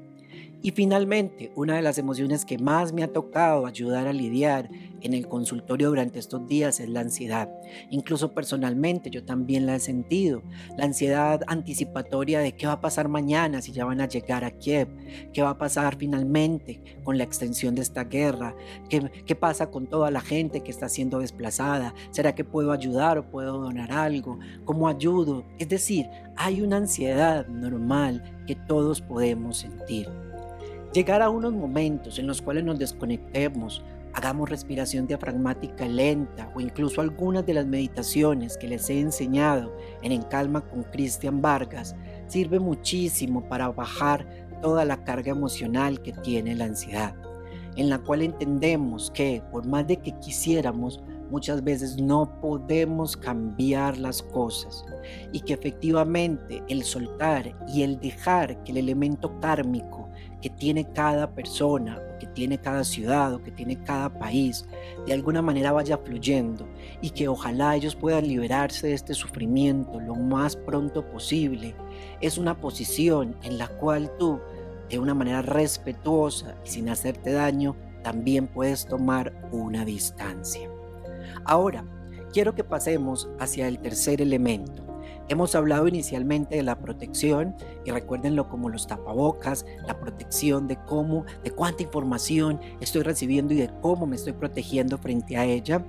Y 0.62 0.72
finalmente, 0.72 1.52
una 1.56 1.76
de 1.76 1.82
las 1.82 1.96
emociones 1.96 2.44
que 2.44 2.58
más 2.58 2.92
me 2.92 3.02
ha 3.02 3.12
tocado 3.12 3.64
ayudar 3.64 4.06
a 4.06 4.12
lidiar 4.12 4.68
en 5.00 5.14
el 5.14 5.26
consultorio 5.26 5.88
durante 5.88 6.18
estos 6.18 6.46
días 6.46 6.80
es 6.80 6.88
la 6.90 7.00
ansiedad. 7.00 7.48
Incluso 7.88 8.34
personalmente 8.34 9.08
yo 9.08 9.24
también 9.24 9.64
la 9.64 9.76
he 9.76 9.80
sentido. 9.80 10.42
La 10.76 10.84
ansiedad 10.84 11.40
anticipatoria 11.46 12.40
de 12.40 12.56
qué 12.56 12.66
va 12.66 12.74
a 12.74 12.80
pasar 12.82 13.08
mañana 13.08 13.62
si 13.62 13.72
ya 13.72 13.86
van 13.86 14.02
a 14.02 14.08
llegar 14.08 14.44
a 14.44 14.50
Kiev, 14.50 14.88
qué 15.32 15.40
va 15.40 15.50
a 15.50 15.58
pasar 15.58 15.96
finalmente 15.96 16.82
con 17.04 17.16
la 17.16 17.24
extensión 17.24 17.74
de 17.74 17.80
esta 17.80 18.04
guerra, 18.04 18.54
qué, 18.90 19.34
pasa 19.34 19.70
con 19.70 19.86
toda 19.86 20.10
la 20.10 20.20
gente 20.20 20.60
que 20.60 20.70
está 20.70 20.90
siendo 20.90 21.20
desplazada, 21.20 21.94
será 22.10 22.34
que 22.34 22.44
puedo 22.44 22.72
ayudar 22.72 23.16
o 23.16 23.30
puedo 23.30 23.58
donar 23.58 23.92
algo, 23.92 24.38
cómo 24.66 24.88
ayudo. 24.88 25.46
Es 25.58 25.70
decir, 25.70 26.06
hay 26.36 26.60
una 26.60 26.76
ansiedad 26.76 27.46
normal 27.46 28.44
que 28.46 28.56
todos 28.56 29.00
podemos 29.00 29.58
sentir. 29.58 30.29
Llegar 30.92 31.22
a 31.22 31.30
unos 31.30 31.52
momentos 31.52 32.18
en 32.18 32.26
los 32.26 32.42
cuales 32.42 32.64
nos 32.64 32.76
desconectemos, 32.76 33.84
hagamos 34.12 34.50
respiración 34.50 35.06
diafragmática 35.06 35.86
lenta 35.86 36.50
o 36.56 36.60
incluso 36.60 37.00
algunas 37.00 37.46
de 37.46 37.54
las 37.54 37.64
meditaciones 37.64 38.56
que 38.56 38.66
les 38.66 38.90
he 38.90 38.98
enseñado 38.98 39.72
en 40.02 40.10
En 40.10 40.22
Calma 40.22 40.62
con 40.62 40.82
Cristian 40.82 41.40
Vargas, 41.40 41.94
sirve 42.26 42.58
muchísimo 42.58 43.48
para 43.48 43.70
bajar 43.70 44.26
toda 44.60 44.84
la 44.84 45.04
carga 45.04 45.30
emocional 45.30 46.02
que 46.02 46.12
tiene 46.12 46.56
la 46.56 46.64
ansiedad, 46.64 47.14
en 47.76 47.88
la 47.88 48.00
cual 48.00 48.22
entendemos 48.22 49.12
que 49.12 49.44
por 49.52 49.64
más 49.68 49.86
de 49.86 49.96
que 49.96 50.10
quisiéramos, 50.18 51.00
muchas 51.30 51.62
veces 51.62 52.02
no 52.02 52.40
podemos 52.40 53.16
cambiar 53.16 53.96
las 53.96 54.22
cosas 54.22 54.84
y 55.30 55.38
que 55.40 55.52
efectivamente 55.52 56.64
el 56.68 56.82
soltar 56.82 57.54
y 57.68 57.82
el 57.82 58.00
dejar 58.00 58.60
que 58.64 58.72
el 58.72 58.78
elemento 58.78 59.38
kármico 59.38 60.09
que 60.40 60.50
tiene 60.50 60.90
cada 60.92 61.30
persona, 61.34 62.00
que 62.18 62.26
tiene 62.26 62.58
cada 62.58 62.84
ciudad, 62.84 63.34
o 63.34 63.42
que 63.42 63.50
tiene 63.50 63.82
cada 63.82 64.08
país, 64.18 64.66
de 65.06 65.12
alguna 65.12 65.42
manera 65.42 65.72
vaya 65.72 65.98
fluyendo 65.98 66.66
y 67.00 67.10
que 67.10 67.28
ojalá 67.28 67.76
ellos 67.76 67.94
puedan 67.94 68.26
liberarse 68.26 68.88
de 68.88 68.94
este 68.94 69.14
sufrimiento 69.14 70.00
lo 70.00 70.14
más 70.14 70.56
pronto 70.56 71.04
posible, 71.10 71.74
es 72.20 72.38
una 72.38 72.60
posición 72.60 73.36
en 73.42 73.58
la 73.58 73.68
cual 73.68 74.10
tú, 74.18 74.40
de 74.88 74.98
una 74.98 75.14
manera 75.14 75.42
respetuosa 75.42 76.56
y 76.64 76.70
sin 76.70 76.88
hacerte 76.88 77.32
daño, 77.32 77.76
también 78.02 78.46
puedes 78.46 78.86
tomar 78.86 79.32
una 79.52 79.84
distancia. 79.84 80.68
Ahora, 81.44 81.84
quiero 82.32 82.54
que 82.54 82.64
pasemos 82.64 83.28
hacia 83.38 83.68
el 83.68 83.78
tercer 83.78 84.20
elemento, 84.20 84.89
Hemos 85.30 85.54
hablado 85.54 85.86
inicialmente 85.86 86.56
de 86.56 86.64
la 86.64 86.80
protección 86.80 87.54
y 87.84 87.92
recuérdenlo 87.92 88.48
como 88.48 88.68
los 88.68 88.88
tapabocas, 88.88 89.64
la 89.86 89.96
protección 90.00 90.66
de 90.66 90.76
cómo, 90.86 91.24
de 91.44 91.52
cuánta 91.52 91.84
información 91.84 92.60
estoy 92.80 93.04
recibiendo 93.04 93.54
y 93.54 93.58
de 93.58 93.70
cómo 93.80 94.06
me 94.06 94.16
estoy 94.16 94.32
protegiendo 94.32 94.98
frente 94.98 95.36
a 95.36 95.44
ella. 95.44 95.84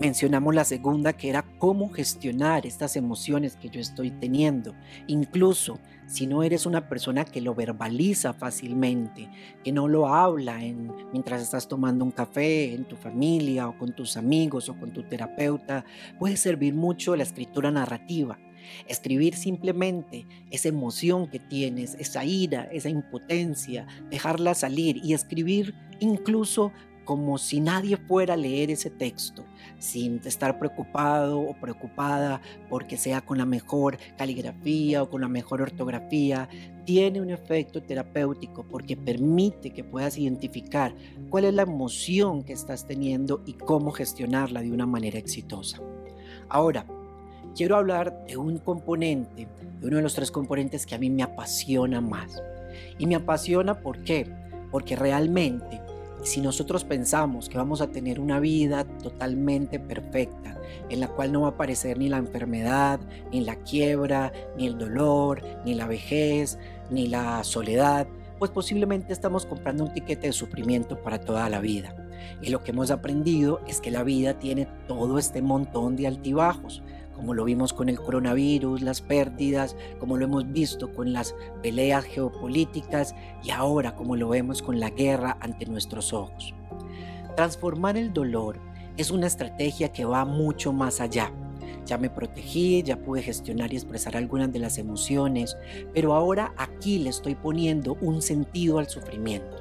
Mencionamos 0.00 0.54
la 0.54 0.64
segunda 0.64 1.12
que 1.12 1.28
era 1.28 1.44
cómo 1.58 1.90
gestionar 1.90 2.64
estas 2.64 2.96
emociones 2.96 3.56
que 3.56 3.68
yo 3.68 3.82
estoy 3.82 4.10
teniendo. 4.10 4.74
Incluso 5.08 5.78
si 6.06 6.26
no 6.26 6.42
eres 6.42 6.64
una 6.64 6.88
persona 6.88 7.26
que 7.26 7.42
lo 7.42 7.54
verbaliza 7.54 8.32
fácilmente, 8.32 9.28
que 9.62 9.72
no 9.72 9.88
lo 9.88 10.06
habla 10.08 10.64
en, 10.64 10.90
mientras 11.12 11.42
estás 11.42 11.68
tomando 11.68 12.02
un 12.02 12.12
café 12.12 12.72
en 12.72 12.86
tu 12.86 12.96
familia 12.96 13.68
o 13.68 13.76
con 13.76 13.94
tus 13.94 14.16
amigos 14.16 14.70
o 14.70 14.78
con 14.80 14.90
tu 14.90 15.02
terapeuta, 15.02 15.84
puede 16.18 16.38
servir 16.38 16.72
mucho 16.72 17.14
la 17.14 17.24
escritura 17.24 17.70
narrativa. 17.70 18.38
Escribir 18.88 19.36
simplemente 19.36 20.26
esa 20.50 20.68
emoción 20.68 21.28
que 21.28 21.40
tienes, 21.40 21.94
esa 21.96 22.24
ira, 22.24 22.70
esa 22.72 22.88
impotencia, 22.88 23.86
dejarla 24.08 24.54
salir 24.54 24.96
y 25.04 25.12
escribir 25.12 25.74
incluso 26.00 26.72
como 27.10 27.38
si 27.38 27.58
nadie 27.58 27.96
fuera 27.96 28.34
a 28.34 28.36
leer 28.36 28.70
ese 28.70 28.88
texto, 28.88 29.44
sin 29.80 30.20
estar 30.24 30.60
preocupado 30.60 31.40
o 31.40 31.54
preocupada 31.54 32.40
porque 32.68 32.96
sea 32.96 33.20
con 33.20 33.38
la 33.38 33.46
mejor 33.46 33.98
caligrafía 34.16 35.02
o 35.02 35.10
con 35.10 35.20
la 35.20 35.26
mejor 35.26 35.60
ortografía, 35.60 36.48
tiene 36.84 37.20
un 37.20 37.30
efecto 37.30 37.82
terapéutico 37.82 38.62
porque 38.62 38.96
permite 38.96 39.70
que 39.70 39.82
puedas 39.82 40.18
identificar 40.18 40.94
cuál 41.30 41.46
es 41.46 41.54
la 41.54 41.62
emoción 41.62 42.44
que 42.44 42.52
estás 42.52 42.86
teniendo 42.86 43.42
y 43.44 43.54
cómo 43.54 43.90
gestionarla 43.90 44.62
de 44.62 44.70
una 44.70 44.86
manera 44.86 45.18
exitosa. 45.18 45.80
Ahora, 46.48 46.86
quiero 47.56 47.74
hablar 47.74 48.24
de 48.28 48.36
un 48.36 48.58
componente, 48.58 49.48
de 49.80 49.86
uno 49.88 49.96
de 49.96 50.02
los 50.02 50.14
tres 50.14 50.30
componentes 50.30 50.86
que 50.86 50.94
a 50.94 50.98
mí 50.98 51.10
me 51.10 51.24
apasiona 51.24 52.00
más. 52.00 52.40
Y 52.98 53.06
me 53.06 53.16
apasiona 53.16 53.80
¿por 53.80 54.04
qué? 54.04 54.32
Porque 54.70 54.94
realmente 54.94 55.89
si 56.22 56.40
nosotros 56.40 56.84
pensamos 56.84 57.48
que 57.48 57.58
vamos 57.58 57.80
a 57.80 57.88
tener 57.88 58.20
una 58.20 58.40
vida 58.40 58.84
totalmente 58.84 59.78
perfecta, 59.78 60.60
en 60.88 61.00
la 61.00 61.08
cual 61.08 61.32
no 61.32 61.42
va 61.42 61.48
a 61.48 61.50
aparecer 61.50 61.98
ni 61.98 62.08
la 62.08 62.18
enfermedad, 62.18 63.00
ni 63.32 63.40
la 63.40 63.56
quiebra, 63.56 64.32
ni 64.56 64.66
el 64.66 64.78
dolor, 64.78 65.42
ni 65.64 65.74
la 65.74 65.86
vejez, 65.86 66.58
ni 66.90 67.06
la 67.06 67.42
soledad, 67.44 68.06
pues 68.38 68.50
posiblemente 68.50 69.12
estamos 69.12 69.46
comprando 69.46 69.84
un 69.84 69.92
tiquete 69.92 70.28
de 70.28 70.32
sufrimiento 70.32 71.00
para 71.02 71.20
toda 71.20 71.48
la 71.48 71.60
vida. 71.60 71.94
Y 72.42 72.50
lo 72.50 72.62
que 72.62 72.70
hemos 72.70 72.90
aprendido 72.90 73.60
es 73.66 73.80
que 73.80 73.90
la 73.90 74.02
vida 74.02 74.38
tiene 74.38 74.66
todo 74.88 75.18
este 75.18 75.42
montón 75.42 75.96
de 75.96 76.06
altibajos 76.06 76.82
como 77.20 77.34
lo 77.34 77.44
vimos 77.44 77.74
con 77.74 77.90
el 77.90 78.00
coronavirus, 78.00 78.80
las 78.80 79.02
pérdidas, 79.02 79.76
como 79.98 80.16
lo 80.16 80.24
hemos 80.24 80.50
visto 80.50 80.90
con 80.94 81.12
las 81.12 81.34
peleas 81.62 82.06
geopolíticas 82.06 83.14
y 83.44 83.50
ahora 83.50 83.94
como 83.94 84.16
lo 84.16 84.30
vemos 84.30 84.62
con 84.62 84.80
la 84.80 84.88
guerra 84.88 85.36
ante 85.40 85.66
nuestros 85.66 86.14
ojos. 86.14 86.54
Transformar 87.36 87.98
el 87.98 88.14
dolor 88.14 88.58
es 88.96 89.10
una 89.10 89.26
estrategia 89.26 89.92
que 89.92 90.06
va 90.06 90.24
mucho 90.24 90.72
más 90.72 91.02
allá. 91.02 91.30
Ya 91.84 91.98
me 91.98 92.08
protegí, 92.08 92.82
ya 92.82 92.96
pude 92.96 93.20
gestionar 93.20 93.70
y 93.70 93.76
expresar 93.76 94.16
algunas 94.16 94.50
de 94.50 94.60
las 94.60 94.78
emociones, 94.78 95.58
pero 95.92 96.14
ahora 96.14 96.54
aquí 96.56 97.00
le 97.00 97.10
estoy 97.10 97.34
poniendo 97.34 97.98
un 98.00 98.22
sentido 98.22 98.78
al 98.78 98.88
sufrimiento. 98.88 99.58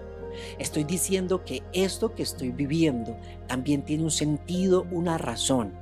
Estoy 0.59 0.85
diciendo 0.85 1.43
que 1.43 1.61
esto 1.73 2.15
que 2.15 2.23
estoy 2.23 2.51
viviendo 2.51 3.17
también 3.47 3.81
tiene 3.81 4.05
un 4.05 4.11
sentido, 4.11 4.87
una 4.91 5.17
razón 5.17 5.73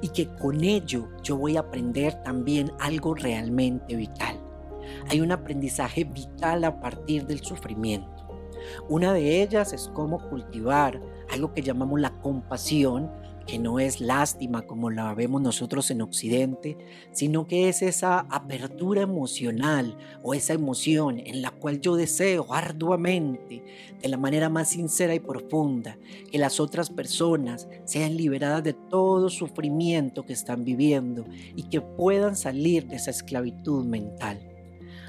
y 0.00 0.08
que 0.08 0.28
con 0.36 0.62
ello 0.62 1.08
yo 1.22 1.36
voy 1.36 1.56
a 1.56 1.60
aprender 1.60 2.22
también 2.22 2.72
algo 2.80 3.14
realmente 3.14 3.96
vital. 3.96 4.40
Hay 5.08 5.20
un 5.20 5.32
aprendizaje 5.32 6.04
vital 6.04 6.64
a 6.64 6.80
partir 6.80 7.26
del 7.26 7.40
sufrimiento. 7.40 8.28
Una 8.88 9.12
de 9.12 9.42
ellas 9.42 9.72
es 9.72 9.90
cómo 9.92 10.18
cultivar 10.28 11.00
algo 11.30 11.52
que 11.52 11.62
llamamos 11.62 12.00
la 12.00 12.10
compasión 12.20 13.10
que 13.46 13.58
no 13.58 13.78
es 13.78 14.00
lástima 14.00 14.62
como 14.62 14.90
la 14.90 15.14
vemos 15.14 15.42
nosotros 15.42 15.90
en 15.90 16.02
Occidente, 16.02 16.76
sino 17.12 17.46
que 17.46 17.68
es 17.68 17.82
esa 17.82 18.20
apertura 18.30 19.02
emocional 19.02 19.96
o 20.22 20.34
esa 20.34 20.54
emoción 20.54 21.18
en 21.18 21.42
la 21.42 21.50
cual 21.50 21.80
yo 21.80 21.96
deseo 21.96 22.52
arduamente, 22.52 23.62
de 24.00 24.08
la 24.08 24.16
manera 24.16 24.48
más 24.48 24.70
sincera 24.70 25.14
y 25.14 25.20
profunda, 25.20 25.98
que 26.30 26.38
las 26.38 26.60
otras 26.60 26.90
personas 26.90 27.68
sean 27.84 28.16
liberadas 28.16 28.64
de 28.64 28.72
todo 28.72 29.28
sufrimiento 29.30 30.24
que 30.24 30.32
están 30.32 30.64
viviendo 30.64 31.24
y 31.54 31.64
que 31.64 31.80
puedan 31.80 32.36
salir 32.36 32.86
de 32.86 32.96
esa 32.96 33.10
esclavitud 33.10 33.84
mental. 33.84 34.40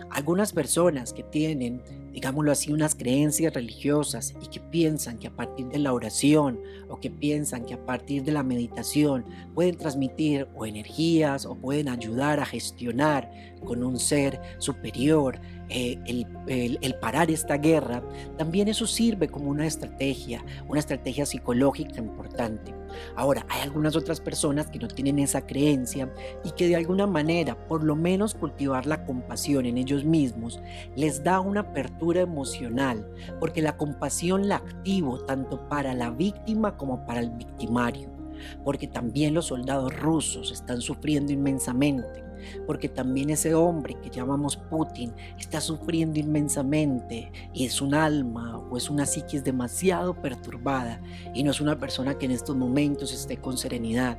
Algunas 0.09 0.53
personas 0.53 1.13
que 1.13 1.23
tienen 1.23 1.81
digámoslo 2.15 2.53
así, 2.53 2.71
unas 2.71 2.95
creencias 2.95 3.53
religiosas 3.53 4.33
y 4.41 4.47
que 4.47 4.61
piensan 4.61 5.19
que 5.19 5.27
a 5.27 5.35
partir 5.35 5.67
de 5.67 5.79
la 5.79 5.91
oración 5.91 6.61
o 6.87 6.97
que 6.97 7.11
piensan 7.11 7.65
que 7.65 7.73
a 7.73 7.85
partir 7.85 8.23
de 8.23 8.31
la 8.31 8.41
meditación 8.41 9.25
pueden 9.53 9.77
transmitir 9.77 10.47
o 10.55 10.65
energías 10.65 11.45
o 11.45 11.55
pueden 11.55 11.89
ayudar 11.89 12.39
a 12.39 12.45
gestionar 12.45 13.29
con 13.65 13.83
un 13.83 13.99
ser 13.99 14.39
superior 14.59 15.41
eh, 15.69 15.99
el, 16.05 16.95
parar 17.01 17.31
esta 17.31 17.57
guerra, 17.57 18.03
también 18.37 18.67
eso 18.67 18.85
sirve 18.85 19.27
como 19.27 19.49
una 19.49 19.65
estrategia, 19.65 20.43
una 20.67 20.79
estrategia 20.79 21.25
psicológica 21.25 21.99
importante. 21.99 22.73
Ahora, 23.15 23.45
hay 23.49 23.61
algunas 23.61 23.95
otras 23.95 24.21
personas 24.21 24.67
que 24.67 24.79
no 24.79 24.87
tienen 24.87 25.19
esa 25.19 25.45
creencia 25.45 26.13
y 26.43 26.51
que 26.51 26.67
de 26.67 26.75
alguna 26.75 27.07
manera, 27.07 27.67
por 27.67 27.83
lo 27.83 27.95
menos 27.95 28.35
cultivar 28.35 28.85
la 28.85 29.05
compasión 29.05 29.65
en 29.65 29.77
ellos 29.77 30.05
mismos, 30.05 30.59
les 30.95 31.23
da 31.23 31.39
una 31.39 31.61
apertura 31.61 32.21
emocional, 32.21 33.07
porque 33.39 33.61
la 33.61 33.75
compasión 33.75 34.47
la 34.47 34.57
activo 34.57 35.19
tanto 35.25 35.67
para 35.67 35.93
la 35.93 36.11
víctima 36.11 36.77
como 36.77 37.05
para 37.05 37.19
el 37.21 37.31
victimario, 37.31 38.09
porque 38.63 38.87
también 38.87 39.33
los 39.33 39.47
soldados 39.47 39.95
rusos 39.99 40.51
están 40.51 40.81
sufriendo 40.81 41.33
inmensamente 41.33 42.24
porque 42.65 42.89
también 42.89 43.29
ese 43.29 43.53
hombre 43.53 43.97
que 44.01 44.09
llamamos 44.09 44.57
Putin 44.57 45.13
está 45.39 45.61
sufriendo 45.61 46.19
inmensamente 46.19 47.31
y 47.53 47.65
es 47.65 47.81
un 47.81 47.93
alma 47.93 48.59
o 48.69 48.77
es 48.77 48.89
una 48.89 49.05
psiquis 49.05 49.43
demasiado 49.43 50.13
perturbada 50.21 51.01
y 51.33 51.43
no 51.43 51.51
es 51.51 51.61
una 51.61 51.79
persona 51.79 52.17
que 52.17 52.25
en 52.25 52.31
estos 52.31 52.55
momentos 52.55 53.13
esté 53.13 53.37
con 53.37 53.57
serenidad. 53.57 54.17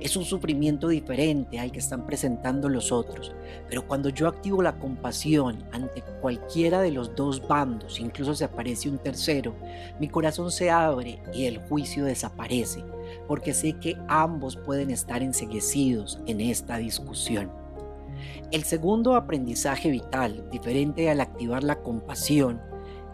Es 0.00 0.16
un 0.16 0.24
sufrimiento 0.24 0.88
diferente 0.88 1.58
al 1.58 1.70
que 1.70 1.78
están 1.78 2.06
presentando 2.06 2.68
los 2.68 2.90
otros, 2.90 3.34
pero 3.68 3.86
cuando 3.86 4.08
yo 4.08 4.26
activo 4.26 4.62
la 4.62 4.78
compasión 4.78 5.64
ante 5.72 6.02
cualquiera 6.20 6.80
de 6.80 6.90
los 6.90 7.14
dos 7.14 7.46
bandos, 7.46 8.00
incluso 8.00 8.34
se 8.34 8.44
aparece 8.44 8.88
un 8.88 8.98
tercero, 8.98 9.54
mi 10.00 10.08
corazón 10.08 10.50
se 10.50 10.70
abre 10.70 11.22
y 11.32 11.44
el 11.44 11.58
juicio 11.58 12.04
desaparece, 12.04 12.84
porque 13.26 13.54
sé 13.54 13.74
que 13.74 13.96
ambos 14.08 14.56
pueden 14.56 14.90
estar 14.90 15.22
enseguecidos 15.22 16.20
en 16.26 16.40
esta 16.40 16.78
discusión. 16.78 17.50
El 18.50 18.64
segundo 18.64 19.16
aprendizaje 19.16 19.90
vital, 19.90 20.48
diferente 20.50 21.10
al 21.10 21.20
activar 21.20 21.64
la 21.64 21.80
compasión, 21.80 22.60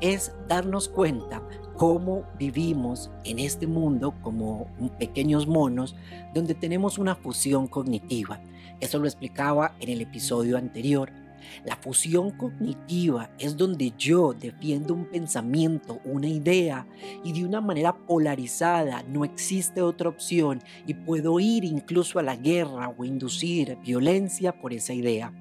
es 0.00 0.32
darnos 0.48 0.88
cuenta 0.88 1.42
cómo 1.76 2.24
vivimos 2.38 3.10
en 3.24 3.38
este 3.38 3.66
mundo 3.66 4.14
como 4.22 4.66
pequeños 4.98 5.46
monos 5.46 5.96
donde 6.34 6.54
tenemos 6.54 6.98
una 6.98 7.14
fusión 7.14 7.68
cognitiva. 7.68 8.40
Eso 8.80 8.98
lo 8.98 9.06
explicaba 9.06 9.74
en 9.80 9.90
el 9.90 10.00
episodio 10.00 10.56
anterior. 10.56 11.10
La 11.64 11.76
fusión 11.76 12.30
cognitiva 12.30 13.30
es 13.38 13.56
donde 13.56 13.92
yo 13.98 14.32
defiendo 14.32 14.94
un 14.94 15.06
pensamiento, 15.06 16.00
una 16.04 16.28
idea 16.28 16.86
y 17.24 17.32
de 17.32 17.44
una 17.44 17.60
manera 17.60 17.96
polarizada 17.96 19.02
no 19.02 19.24
existe 19.24 19.82
otra 19.82 20.08
opción 20.08 20.62
y 20.86 20.94
puedo 20.94 21.40
ir 21.40 21.64
incluso 21.64 22.18
a 22.18 22.22
la 22.22 22.36
guerra 22.36 22.94
o 22.96 23.04
inducir 23.04 23.76
violencia 23.84 24.52
por 24.52 24.72
esa 24.72 24.92
idea. 24.92 25.32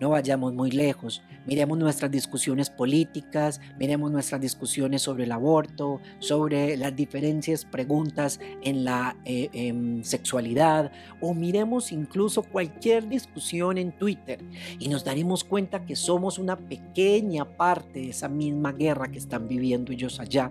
No 0.00 0.10
vayamos 0.10 0.52
muy 0.52 0.70
lejos, 0.70 1.22
miremos 1.46 1.78
nuestras 1.78 2.10
discusiones 2.10 2.70
políticas, 2.70 3.60
miremos 3.78 4.10
nuestras 4.10 4.40
discusiones 4.40 5.02
sobre 5.02 5.24
el 5.24 5.32
aborto, 5.32 6.00
sobre 6.18 6.76
las 6.76 6.94
diferentes 6.94 7.64
preguntas 7.64 8.40
en 8.62 8.84
la 8.84 9.16
eh, 9.24 9.48
em, 9.52 10.02
sexualidad 10.02 10.92
o 11.20 11.34
miremos 11.34 11.92
incluso 11.92 12.42
cualquier 12.42 13.08
discusión 13.08 13.78
en 13.78 13.92
Twitter 13.92 14.40
y 14.78 14.88
nos 14.88 15.04
daremos 15.04 15.44
cuenta 15.44 15.84
que 15.84 15.96
somos 15.96 16.38
una 16.38 16.56
pequeña 16.56 17.44
parte 17.44 18.00
de 18.00 18.10
esa 18.10 18.28
misma 18.28 18.72
guerra 18.72 19.10
que 19.10 19.18
están 19.18 19.48
viviendo 19.48 19.92
ellos 19.92 20.20
allá. 20.20 20.50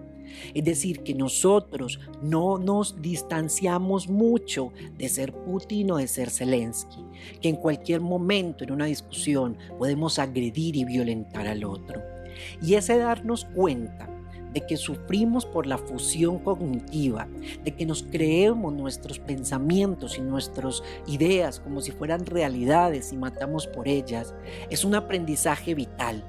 Es 0.53 0.63
decir, 0.63 1.03
que 1.03 1.13
nosotros 1.13 1.99
no 2.21 2.57
nos 2.57 3.01
distanciamos 3.01 4.07
mucho 4.07 4.71
de 4.97 5.09
ser 5.09 5.33
Putin 5.33 5.91
o 5.91 5.97
de 5.97 6.07
ser 6.07 6.29
Zelensky, 6.29 7.05
que 7.41 7.49
en 7.49 7.55
cualquier 7.55 8.01
momento 8.01 8.63
en 8.63 8.71
una 8.71 8.85
discusión 8.85 9.57
podemos 9.77 10.19
agredir 10.19 10.75
y 10.75 10.85
violentar 10.85 11.47
al 11.47 11.63
otro. 11.63 12.01
Y 12.61 12.75
ese 12.75 12.97
darnos 12.97 13.45
cuenta 13.45 14.09
de 14.53 14.65
que 14.65 14.77
sufrimos 14.77 15.45
por 15.45 15.67
la 15.67 15.77
fusión 15.77 16.39
cognitiva, 16.39 17.27
de 17.63 17.71
que 17.75 17.85
nos 17.85 18.03
creemos 18.03 18.73
nuestros 18.73 19.19
pensamientos 19.19 20.17
y 20.17 20.21
nuestras 20.21 20.81
ideas 21.07 21.59
como 21.59 21.81
si 21.81 21.91
fueran 21.91 22.25
realidades 22.25 23.13
y 23.13 23.17
matamos 23.17 23.67
por 23.67 23.87
ellas, 23.87 24.33
es 24.69 24.83
un 24.83 24.95
aprendizaje 24.95 25.75
vital 25.75 26.23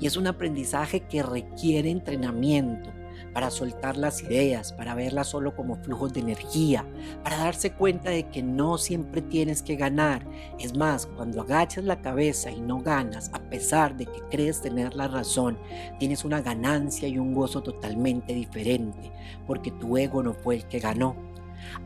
y 0.00 0.06
es 0.06 0.16
un 0.16 0.26
aprendizaje 0.26 1.00
que 1.00 1.22
requiere 1.22 1.90
entrenamiento, 1.90 2.90
para 3.36 3.50
soltar 3.50 3.98
las 3.98 4.22
ideas, 4.22 4.72
para 4.72 4.94
verlas 4.94 5.28
solo 5.28 5.54
como 5.54 5.76
flujos 5.76 6.14
de 6.14 6.20
energía, 6.20 6.86
para 7.22 7.36
darse 7.36 7.70
cuenta 7.70 8.08
de 8.08 8.30
que 8.30 8.42
no 8.42 8.78
siempre 8.78 9.20
tienes 9.20 9.60
que 9.60 9.76
ganar. 9.76 10.26
Es 10.58 10.74
más, 10.74 11.04
cuando 11.04 11.42
agachas 11.42 11.84
la 11.84 12.00
cabeza 12.00 12.50
y 12.50 12.62
no 12.62 12.80
ganas, 12.80 13.30
a 13.34 13.38
pesar 13.40 13.94
de 13.94 14.06
que 14.06 14.22
crees 14.30 14.62
tener 14.62 14.94
la 14.94 15.08
razón, 15.08 15.58
tienes 15.98 16.24
una 16.24 16.40
ganancia 16.40 17.08
y 17.08 17.18
un 17.18 17.34
gozo 17.34 17.62
totalmente 17.62 18.32
diferente, 18.32 19.12
porque 19.46 19.70
tu 19.70 19.98
ego 19.98 20.22
no 20.22 20.32
fue 20.32 20.56
el 20.56 20.64
que 20.64 20.78
ganó. 20.78 21.14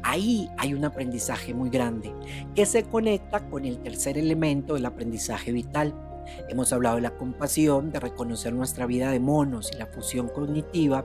Ahí 0.05 0.49
hay 0.57 0.73
un 0.73 0.85
aprendizaje 0.85 1.53
muy 1.53 1.69
grande 1.69 2.15
que 2.55 2.65
se 2.65 2.85
conecta 2.85 3.41
con 3.51 3.65
el 3.65 3.79
tercer 3.79 4.19
elemento 4.19 4.75
del 4.75 4.87
aprendizaje 4.87 5.51
vital 5.51 6.10
Hemos 6.49 6.73
hablado 6.73 6.97
de 6.97 7.03
la 7.03 7.17
compasión, 7.17 7.91
de 7.91 8.01
reconocer 8.01 8.53
nuestra 8.53 8.87
vida 8.87 9.11
de 9.11 9.21
monos 9.21 9.71
y 9.73 9.79
la 9.79 9.87
fusión 9.87 10.29
cognitiva, 10.29 11.05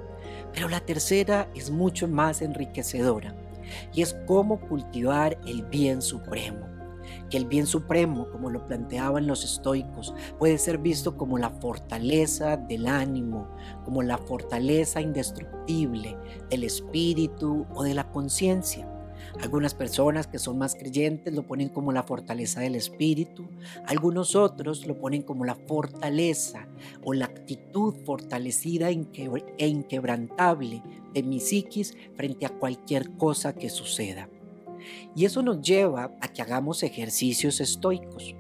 pero 0.54 0.70
la 0.70 0.80
tercera 0.80 1.50
es 1.56 1.72
mucho 1.72 2.08
más 2.08 2.42
enriquecedora 2.42 3.36
y 3.94 4.02
es 4.02 4.16
cómo 4.26 4.60
cultivar 4.60 5.38
el 5.46 5.64
bien 5.64 6.02
supremo. 6.02 6.68
Que 7.30 7.38
el 7.38 7.46
bien 7.46 7.68
supremo, 7.68 8.30
como 8.30 8.50
lo 8.50 8.66
planteaban 8.66 9.28
los 9.28 9.44
estoicos, 9.44 10.14
puede 10.40 10.58
ser 10.58 10.78
visto 10.78 11.18
como 11.18 11.38
la 11.38 11.50
fortaleza 11.50 12.58
del 12.58 12.88
ánimo, 12.88 13.48
como 13.84 14.02
la 14.02 14.18
fortaleza 14.18 15.02
indestructible 15.02 16.18
del 16.50 16.64
espíritu 16.64 17.66
o 17.74 17.84
de 17.84 17.94
la 17.94 18.10
conciencia. 18.12 18.88
Algunas 19.42 19.74
personas 19.74 20.28
que 20.28 20.40
son 20.40 20.58
más 20.58 20.76
creyentes 20.76 21.34
lo 21.34 21.44
ponen 21.44 21.70
como 21.70 21.92
la 21.92 22.04
fortaleza 22.04 22.62
del 22.62 22.76
espíritu, 22.76 23.48
algunos 23.86 24.36
otros 24.36 24.88
lo 24.88 24.98
ponen 24.98 25.24
como 25.24 25.46
la 25.46 25.56
fortaleza 25.56 26.68
o 27.04 27.14
la 27.14 27.26
actitud 27.26 27.94
fortalecida 28.06 28.90
e 28.90 29.68
inquebrantable 29.68 30.82
de 31.14 31.24
mi 31.24 31.40
psiquis 31.40 31.96
frente 32.16 32.46
a 32.46 32.50
cualquier 32.50 33.12
cosa 33.18 33.54
que 33.54 33.70
suceda. 33.70 34.30
Y 35.16 35.26
eso 35.26 35.42
nos 35.42 35.62
lleva 35.62 36.16
a 36.22 36.28
que 36.28 36.42
hagamos 36.42 36.84
ejercicios 36.84 37.60
estoicos. 37.60 38.36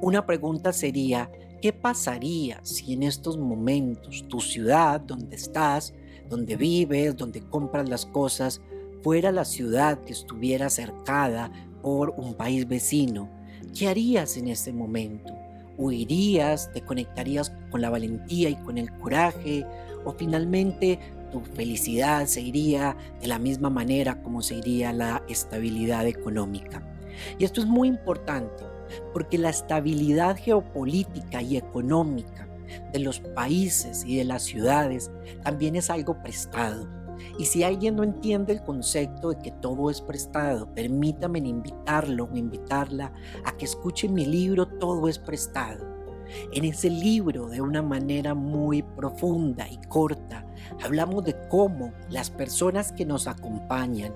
Una 0.00 0.26
pregunta 0.26 0.72
sería, 0.72 1.30
¿qué 1.60 1.72
pasaría 1.72 2.60
si 2.64 2.92
en 2.92 3.02
estos 3.02 3.36
momentos 3.36 4.26
tu 4.28 4.40
ciudad, 4.40 5.00
donde 5.00 5.36
estás, 5.36 5.94
donde 6.28 6.56
vives, 6.56 7.16
donde 7.16 7.40
compras 7.42 7.88
las 7.88 8.06
cosas, 8.06 8.60
fuera 9.02 9.32
la 9.32 9.44
ciudad 9.44 10.00
que 10.02 10.12
estuviera 10.12 10.70
cercada 10.70 11.50
por 11.82 12.10
un 12.16 12.34
país 12.34 12.68
vecino, 12.68 13.28
¿qué 13.76 13.88
harías 13.88 14.36
en 14.36 14.48
ese 14.48 14.72
momento? 14.72 15.34
¿Huirías? 15.76 16.70
¿Te 16.72 16.82
conectarías 16.82 17.52
con 17.70 17.80
la 17.80 17.90
valentía 17.90 18.50
y 18.50 18.56
con 18.56 18.76
el 18.76 18.92
coraje? 18.98 19.64
¿O 20.04 20.12
finalmente 20.12 20.98
tu 21.32 21.40
felicidad 21.40 22.26
se 22.26 22.42
iría 22.42 22.96
de 23.20 23.28
la 23.28 23.38
misma 23.38 23.70
manera 23.70 24.20
como 24.22 24.42
se 24.42 24.56
iría 24.56 24.92
la 24.92 25.22
estabilidad 25.28 26.06
económica? 26.06 26.82
Y 27.38 27.44
esto 27.44 27.60
es 27.60 27.66
muy 27.66 27.88
importante 27.88 28.64
porque 29.12 29.38
la 29.38 29.50
estabilidad 29.50 30.36
geopolítica 30.36 31.40
y 31.40 31.56
económica 31.56 32.46
de 32.92 32.98
los 32.98 33.20
países 33.20 34.04
y 34.04 34.16
de 34.16 34.24
las 34.24 34.42
ciudades 34.42 35.10
también 35.42 35.76
es 35.76 35.90
algo 35.90 36.22
prestado 36.22 36.99
y 37.38 37.46
si 37.46 37.62
alguien 37.62 37.96
no 37.96 38.02
entiende 38.02 38.52
el 38.52 38.62
concepto 38.62 39.30
de 39.30 39.38
que 39.38 39.50
todo 39.50 39.90
es 39.90 40.00
prestado, 40.00 40.72
permítame 40.74 41.38
invitarlo 41.38 42.28
o 42.32 42.36
invitarla 42.36 43.12
a 43.44 43.56
que 43.56 43.64
escuche 43.64 44.08
mi 44.08 44.26
libro 44.26 44.66
Todo 44.66 45.08
es 45.08 45.18
prestado. 45.18 45.90
En 46.52 46.64
ese 46.64 46.90
libro, 46.90 47.48
de 47.48 47.60
una 47.60 47.82
manera 47.82 48.34
muy 48.34 48.82
profunda 48.82 49.68
y 49.68 49.78
corta, 49.88 50.46
hablamos 50.82 51.24
de 51.24 51.36
cómo 51.48 51.92
las 52.08 52.30
personas 52.30 52.92
que 52.92 53.04
nos 53.04 53.26
acompañan, 53.26 54.12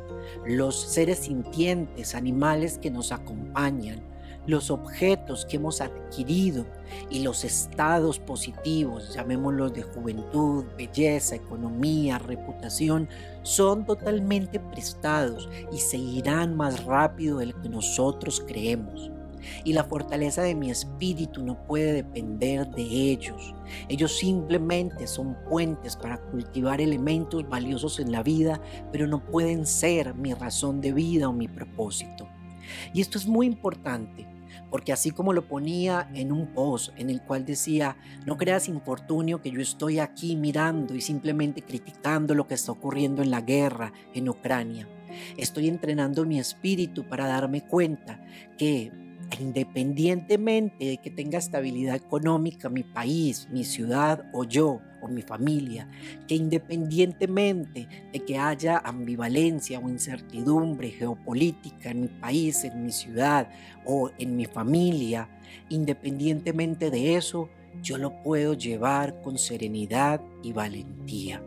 los 0.46 0.80
seres 0.80 1.20
sintientes, 1.20 2.14
animales 2.14 2.78
que 2.78 2.90
nos 2.90 3.10
acompañan, 3.10 4.00
los 4.46 4.70
objetos 4.70 5.46
que 5.46 5.56
hemos 5.56 5.80
adquirido 5.80 6.66
y 7.10 7.22
los 7.22 7.44
estados 7.44 8.18
positivos, 8.18 9.14
llamémoslos 9.14 9.72
de 9.72 9.82
juventud, 9.82 10.64
belleza, 10.76 11.36
economía, 11.36 12.18
reputación, 12.18 13.08
son 13.42 13.86
totalmente 13.86 14.60
prestados 14.60 15.48
y 15.72 15.78
se 15.78 15.96
irán 15.96 16.56
más 16.56 16.84
rápido 16.84 17.38
de 17.38 17.52
que 17.52 17.68
nosotros 17.68 18.42
creemos. 18.46 19.10
y 19.62 19.74
la 19.74 19.84
fortaleza 19.84 20.40
de 20.40 20.54
mi 20.54 20.70
espíritu 20.70 21.44
no 21.44 21.66
puede 21.66 21.92
depender 21.92 22.66
de 22.70 22.82
ellos. 22.82 23.54
Ellos 23.90 24.16
simplemente 24.16 25.06
son 25.06 25.36
puentes 25.50 25.96
para 25.96 26.16
cultivar 26.16 26.80
elementos 26.80 27.46
valiosos 27.46 28.00
en 28.00 28.10
la 28.10 28.22
vida, 28.22 28.58
pero 28.90 29.06
no 29.06 29.22
pueden 29.22 29.66
ser 29.66 30.14
mi 30.14 30.32
razón 30.32 30.80
de 30.80 30.94
vida 30.94 31.28
o 31.28 31.32
mi 31.34 31.46
propósito. 31.46 32.26
Y 32.94 33.02
esto 33.02 33.18
es 33.18 33.26
muy 33.26 33.46
importante 33.46 34.26
porque 34.74 34.92
así 34.92 35.12
como 35.12 35.32
lo 35.32 35.46
ponía 35.46 36.10
en 36.14 36.32
un 36.32 36.48
post 36.48 36.90
en 36.96 37.08
el 37.08 37.22
cual 37.22 37.46
decía, 37.46 37.96
no 38.26 38.36
creas 38.36 38.66
infortunio 38.66 39.40
que 39.40 39.52
yo 39.52 39.60
estoy 39.60 40.00
aquí 40.00 40.34
mirando 40.34 40.96
y 40.96 41.00
simplemente 41.00 41.62
criticando 41.62 42.34
lo 42.34 42.48
que 42.48 42.54
está 42.54 42.72
ocurriendo 42.72 43.22
en 43.22 43.30
la 43.30 43.40
guerra 43.40 43.92
en 44.14 44.28
Ucrania. 44.28 44.88
Estoy 45.36 45.68
entrenando 45.68 46.24
mi 46.24 46.40
espíritu 46.40 47.04
para 47.04 47.28
darme 47.28 47.60
cuenta 47.60 48.20
que 48.58 48.90
independientemente 49.40 50.84
de 50.84 50.96
que 50.98 51.10
tenga 51.10 51.38
estabilidad 51.38 51.96
económica 51.96 52.68
mi 52.68 52.82
país, 52.82 53.48
mi 53.50 53.64
ciudad 53.64 54.24
o 54.32 54.44
yo 54.44 54.80
o 55.02 55.08
mi 55.08 55.22
familia, 55.22 55.88
que 56.26 56.34
independientemente 56.34 57.88
de 58.12 58.18
que 58.20 58.38
haya 58.38 58.78
ambivalencia 58.78 59.78
o 59.78 59.88
incertidumbre 59.88 60.90
geopolítica 60.90 61.90
en 61.90 62.02
mi 62.02 62.08
país, 62.08 62.64
en 62.64 62.84
mi 62.84 62.92
ciudad 62.92 63.48
o 63.84 64.10
en 64.18 64.36
mi 64.36 64.46
familia, 64.46 65.28
independientemente 65.68 66.90
de 66.90 67.16
eso, 67.16 67.48
yo 67.82 67.98
lo 67.98 68.22
puedo 68.22 68.54
llevar 68.54 69.20
con 69.22 69.36
serenidad 69.38 70.20
y 70.42 70.52
valentía. 70.52 71.42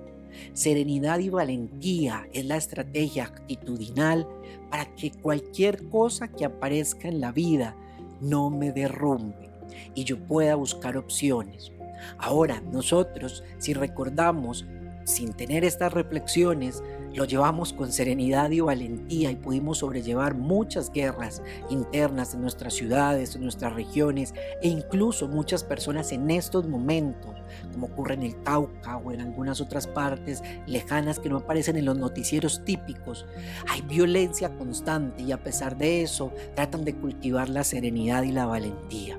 Serenidad 0.53 1.19
y 1.19 1.29
valentía 1.29 2.27
es 2.33 2.45
la 2.45 2.57
estrategia 2.57 3.25
actitudinal 3.25 4.27
para 4.69 4.85
que 4.95 5.11
cualquier 5.11 5.87
cosa 5.89 6.27
que 6.27 6.45
aparezca 6.45 7.07
en 7.07 7.21
la 7.21 7.31
vida 7.31 7.75
no 8.21 8.49
me 8.49 8.71
derrumbe 8.71 9.49
y 9.95 10.03
yo 10.03 10.17
pueda 10.17 10.55
buscar 10.55 10.97
opciones. 10.97 11.71
Ahora, 12.17 12.61
nosotros, 12.61 13.43
si 13.57 13.73
recordamos, 13.73 14.65
sin 15.07 15.31
tener 15.31 15.63
estas 15.63 15.93
reflexiones, 15.93 16.83
lo 17.13 17.23
llevamos 17.23 17.71
con 17.71 17.93
serenidad 17.93 18.51
y 18.51 18.59
valentía 18.59 19.31
y 19.31 19.37
pudimos 19.37 19.77
sobrellevar 19.77 20.35
muchas 20.35 20.91
guerras 20.91 21.41
internas 21.69 22.33
en 22.33 22.41
nuestras 22.41 22.73
ciudades, 22.73 23.33
en 23.33 23.43
nuestras 23.43 23.73
regiones 23.73 24.33
e 24.61 24.67
incluso 24.67 25.29
muchas 25.29 25.63
personas 25.63 26.11
en 26.11 26.29
estos 26.29 26.67
momentos, 26.67 27.35
como 27.71 27.87
ocurre 27.87 28.15
en 28.15 28.23
el 28.23 28.43
Cauca 28.43 28.97
o 28.97 29.13
en 29.13 29.21
algunas 29.21 29.61
otras 29.61 29.87
partes 29.87 30.43
lejanas 30.65 31.19
que 31.19 31.29
no 31.29 31.37
aparecen 31.37 31.77
en 31.77 31.85
los 31.85 31.97
noticieros 31.97 32.65
típicos. 32.65 33.25
Hay 33.69 33.83
violencia 33.83 34.53
constante 34.57 35.23
y 35.23 35.31
a 35.31 35.41
pesar 35.41 35.77
de 35.77 36.01
eso 36.01 36.33
tratan 36.53 36.83
de 36.83 36.95
cultivar 36.95 37.47
la 37.47 37.63
serenidad 37.63 38.23
y 38.23 38.33
la 38.33 38.45
valentía. 38.45 39.17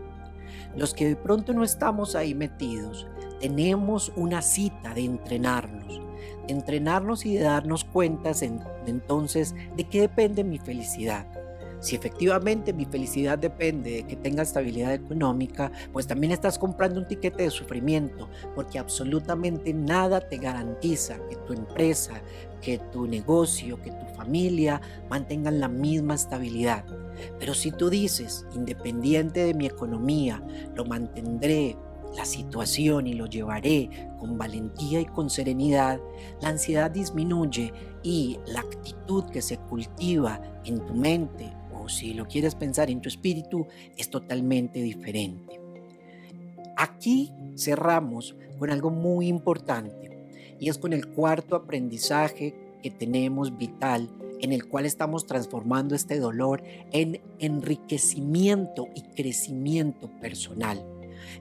Los 0.76 0.92
que 0.92 1.08
de 1.08 1.16
pronto 1.16 1.54
no 1.54 1.64
estamos 1.64 2.14
ahí 2.14 2.34
metidos, 2.34 3.06
tenemos 3.40 4.12
una 4.16 4.42
cita 4.42 4.94
de 4.94 5.04
entrenarnos 5.04 6.08
entrenarnos 6.48 7.26
y 7.26 7.36
de 7.36 7.44
darnos 7.44 7.84
cuentas 7.84 8.42
entonces 8.42 9.54
de 9.76 9.84
qué 9.84 10.00
depende 10.00 10.42
mi 10.44 10.58
felicidad. 10.58 11.26
Si 11.80 11.94
efectivamente 11.94 12.72
mi 12.72 12.86
felicidad 12.86 13.38
depende 13.38 13.90
de 13.92 14.02
que 14.02 14.16
tenga 14.16 14.42
estabilidad 14.42 14.94
económica, 14.94 15.70
pues 15.92 16.08
también 16.08 16.32
estás 16.32 16.58
comprando 16.58 16.98
un 16.98 17.06
tiquete 17.06 17.44
de 17.44 17.50
sufrimiento, 17.50 18.28
porque 18.56 18.80
absolutamente 18.80 19.72
nada 19.72 20.20
te 20.20 20.38
garantiza 20.38 21.18
que 21.28 21.36
tu 21.36 21.52
empresa, 21.52 22.20
que 22.60 22.78
tu 22.78 23.06
negocio, 23.06 23.80
que 23.80 23.92
tu 23.92 24.06
familia 24.16 24.80
mantengan 25.08 25.60
la 25.60 25.68
misma 25.68 26.16
estabilidad. 26.16 26.84
Pero 27.38 27.54
si 27.54 27.70
tú 27.70 27.90
dices, 27.90 28.44
independiente 28.56 29.44
de 29.44 29.54
mi 29.54 29.66
economía, 29.66 30.42
lo 30.74 30.84
mantendré 30.84 31.76
la 32.16 32.24
situación 32.24 33.06
y 33.06 33.14
lo 33.14 33.26
llevaré 33.26 34.10
con 34.18 34.38
valentía 34.38 35.00
y 35.00 35.06
con 35.06 35.30
serenidad, 35.30 36.00
la 36.40 36.48
ansiedad 36.48 36.90
disminuye 36.90 37.72
y 38.02 38.38
la 38.46 38.60
actitud 38.60 39.24
que 39.26 39.42
se 39.42 39.58
cultiva 39.58 40.40
en 40.64 40.84
tu 40.86 40.94
mente 40.94 41.52
o 41.72 41.88
si 41.88 42.14
lo 42.14 42.26
quieres 42.26 42.54
pensar 42.54 42.90
en 42.90 43.00
tu 43.00 43.08
espíritu 43.08 43.66
es 43.96 44.10
totalmente 44.10 44.80
diferente. 44.80 45.60
Aquí 46.76 47.32
cerramos 47.56 48.36
con 48.58 48.70
algo 48.70 48.90
muy 48.90 49.28
importante 49.28 50.28
y 50.60 50.68
es 50.68 50.78
con 50.78 50.92
el 50.92 51.08
cuarto 51.08 51.56
aprendizaje 51.56 52.54
que 52.82 52.90
tenemos 52.90 53.56
vital 53.56 54.08
en 54.40 54.52
el 54.52 54.68
cual 54.68 54.86
estamos 54.86 55.26
transformando 55.26 55.94
este 55.94 56.20
dolor 56.20 56.62
en 56.92 57.20
enriquecimiento 57.40 58.88
y 58.94 59.02
crecimiento 59.02 60.08
personal. 60.20 60.84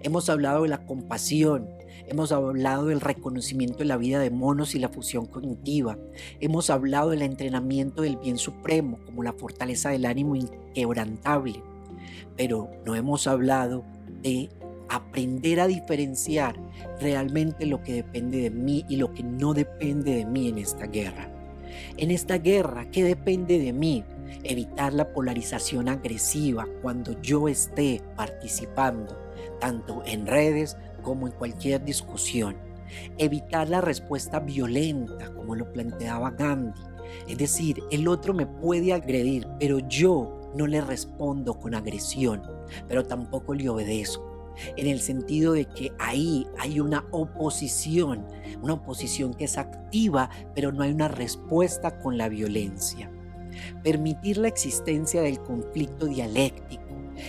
Hemos 0.02 0.30
hablado 0.30 0.64
de 0.64 0.70
la 0.70 0.86
compasión, 0.86 1.70
hemos 2.08 2.32
hablado 2.32 2.88
del 2.88 3.02
reconocimiento 3.02 3.80
de 3.80 3.86
la 3.86 3.98
vida 3.98 4.20
de 4.20 4.30
monos 4.30 4.76
y 4.76 4.80
la 4.80 4.90
fusión 4.90 5.26
cognitiva, 5.26 5.98
hemos 6.40 6.70
hablado 6.70 7.10
del 7.10 7.22
entrenamiento 7.22 8.02
del 8.02 8.18
bien 8.18 8.38
supremo 8.38 9.00
como 9.06 9.24
la 9.24 9.34
fortaleza 9.34 9.90
del 9.90 10.06
ánimo 10.06 10.36
inquebrantable, 10.36 11.62
pero 12.36 12.70
no 12.86 12.96
hemos 12.96 13.28
hablado 13.28 13.84
de 14.22 14.50
aprender 14.90 15.60
a 15.60 15.68
diferenciar 15.68 16.56
realmente 17.00 17.66
lo 17.66 17.82
que 17.84 17.94
depende 17.94 18.42
de 18.42 18.50
mí 18.52 18.86
y 18.88 18.96
lo 18.96 19.14
que 19.14 19.24
no 19.24 19.54
depende 19.54 20.16
de 20.16 20.26
mí 20.26 20.48
en 20.48 20.58
esta 20.58 20.86
guerra. 20.86 21.30
En 21.98 22.12
esta 22.12 22.38
guerra, 22.38 22.90
¿qué 22.92 23.04
depende 23.04 23.60
de 23.60 23.74
mí? 23.74 24.04
Evitar 24.44 24.94
la 24.94 25.12
polarización 25.14 25.90
agresiva 25.90 26.68
cuando 26.82 27.20
yo 27.22 27.48
esté 27.48 28.02
participando 28.16 29.27
tanto 29.60 30.04
en 30.06 30.28
redes 30.28 30.78
como 31.04 31.28
en 31.28 31.34
cualquier 31.34 31.84
discusión. 31.84 32.58
Evitar 33.18 33.70
la 33.70 33.82
respuesta 33.82 34.40
violenta, 34.40 35.34
como 35.34 35.56
lo 35.56 35.72
planteaba 35.72 36.32
Gandhi. 36.32 36.82
Es 37.28 37.38
decir, 37.38 37.82
el 37.92 38.08
otro 38.08 38.34
me 38.34 38.46
puede 38.46 38.94
agredir, 38.94 39.48
pero 39.60 39.80
yo 39.80 40.52
no 40.56 40.68
le 40.68 40.82
respondo 40.82 41.54
con 41.54 41.76
agresión, 41.76 42.42
pero 42.88 43.06
tampoco 43.06 43.54
le 43.54 43.70
obedezco. 43.70 44.26
En 44.76 44.88
el 44.88 45.00
sentido 45.00 45.54
de 45.54 45.66
que 45.66 45.92
ahí 46.00 46.48
hay 46.58 46.80
una 46.80 47.06
oposición, 47.12 48.26
una 48.62 48.74
oposición 48.74 49.34
que 49.34 49.46
es 49.46 49.58
activa, 49.58 50.30
pero 50.56 50.72
no 50.72 50.84
hay 50.84 50.92
una 50.92 51.08
respuesta 51.08 52.00
con 52.00 52.18
la 52.18 52.28
violencia. 52.28 53.12
Permitir 53.84 54.38
la 54.38 54.48
existencia 54.48 55.22
del 55.22 55.40
conflicto 55.40 56.08
dialéctico 56.08 56.87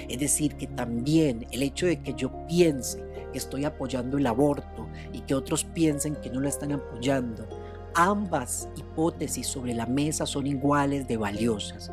es 0.09 0.18
decir, 0.18 0.57
que 0.57 0.66
también 0.66 1.46
el 1.51 1.62
hecho 1.62 1.87
de 1.87 2.01
que 2.01 2.14
yo 2.14 2.31
piense 2.46 3.03
que 3.33 3.38
estoy 3.38 3.64
apoyando 3.64 4.18
el 4.18 4.27
aborto 4.27 4.88
y 5.12 5.20
que 5.20 5.35
otros 5.35 5.64
piensen 5.64 6.16
que 6.16 6.31
no 6.31 6.40
lo 6.40 6.48
están 6.48 6.72
apoyando, 6.72 7.46
ambas 7.94 8.68
hipótesis 8.77 9.46
sobre 9.46 9.74
la 9.74 9.87
mesa 9.87 10.27
son 10.27 10.46
iguales 10.46 11.07
de 11.09 11.16
valiosas. 11.16 11.90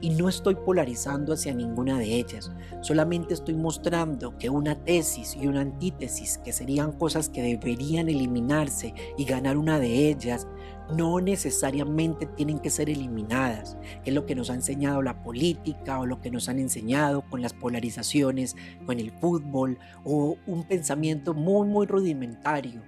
Y 0.00 0.10
no 0.10 0.28
estoy 0.28 0.54
polarizando 0.54 1.32
hacia 1.32 1.54
ninguna 1.54 1.98
de 1.98 2.14
ellas, 2.16 2.50
solamente 2.80 3.34
estoy 3.34 3.54
mostrando 3.54 4.36
que 4.38 4.50
una 4.50 4.74
tesis 4.84 5.36
y 5.40 5.46
una 5.46 5.62
antítesis, 5.62 6.38
que 6.38 6.52
serían 6.52 6.92
cosas 6.92 7.28
que 7.28 7.42
deberían 7.42 8.08
eliminarse 8.08 8.94
y 9.16 9.24
ganar 9.24 9.56
una 9.56 9.78
de 9.78 10.08
ellas, 10.08 10.46
no 10.90 11.20
necesariamente 11.20 12.26
tienen 12.26 12.58
que 12.58 12.70
ser 12.70 12.90
eliminadas, 12.90 13.76
que 14.02 14.10
es 14.10 14.14
lo 14.14 14.26
que 14.26 14.34
nos 14.34 14.50
ha 14.50 14.54
enseñado 14.54 15.02
la 15.02 15.22
política 15.22 15.98
o 15.98 16.06
lo 16.06 16.20
que 16.20 16.30
nos 16.30 16.48
han 16.48 16.58
enseñado 16.58 17.22
con 17.30 17.40
las 17.40 17.54
polarizaciones, 17.54 18.56
con 18.84 19.00
el 19.00 19.10
fútbol 19.12 19.78
o 20.04 20.36
un 20.46 20.64
pensamiento 20.64 21.34
muy, 21.34 21.66
muy 21.66 21.86
rudimentario. 21.86 22.82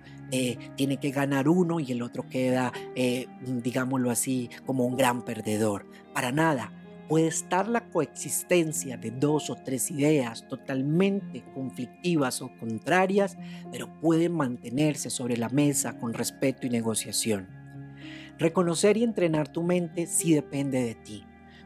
tiene 0.77 0.97
que 0.99 1.11
ganar 1.13 1.49
uno 1.49 1.79
y 1.79 1.93
el 1.93 2.03
otro 2.03 2.29
queda, 2.29 2.73
eh, 2.97 3.27
digámoslo 3.41 4.11
así, 4.11 4.51
como 4.67 4.85
un 4.85 4.97
gran 4.97 5.25
perdedor. 5.25 5.87
Para 6.13 6.33
nada, 6.33 6.73
puede 7.09 7.29
estar 7.29 7.69
la 7.69 7.89
coexistencia 7.89 8.97
de 8.97 9.11
dos 9.11 9.51
o 9.51 9.57
tres 9.57 9.91
ideas 9.91 10.47
totalmente 10.49 11.45
conflictivas 11.55 12.43
o 12.43 12.51
contrarias, 12.59 13.37
pero 13.71 13.93
pueden 14.01 14.33
mantenerse 14.33 15.11
sobre 15.11 15.37
la 15.37 15.49
mesa 15.49 15.99
con 15.99 16.15
respeto 16.15 16.67
y 16.67 16.71
negociación. 16.71 17.49
Reconocer 18.39 18.97
y 18.97 19.05
entrenar 19.05 19.49
tu 19.49 19.63
mente 19.63 20.07
sí 20.07 20.35
depende 20.35 20.83
de 20.83 20.95
ti. 20.95 21.25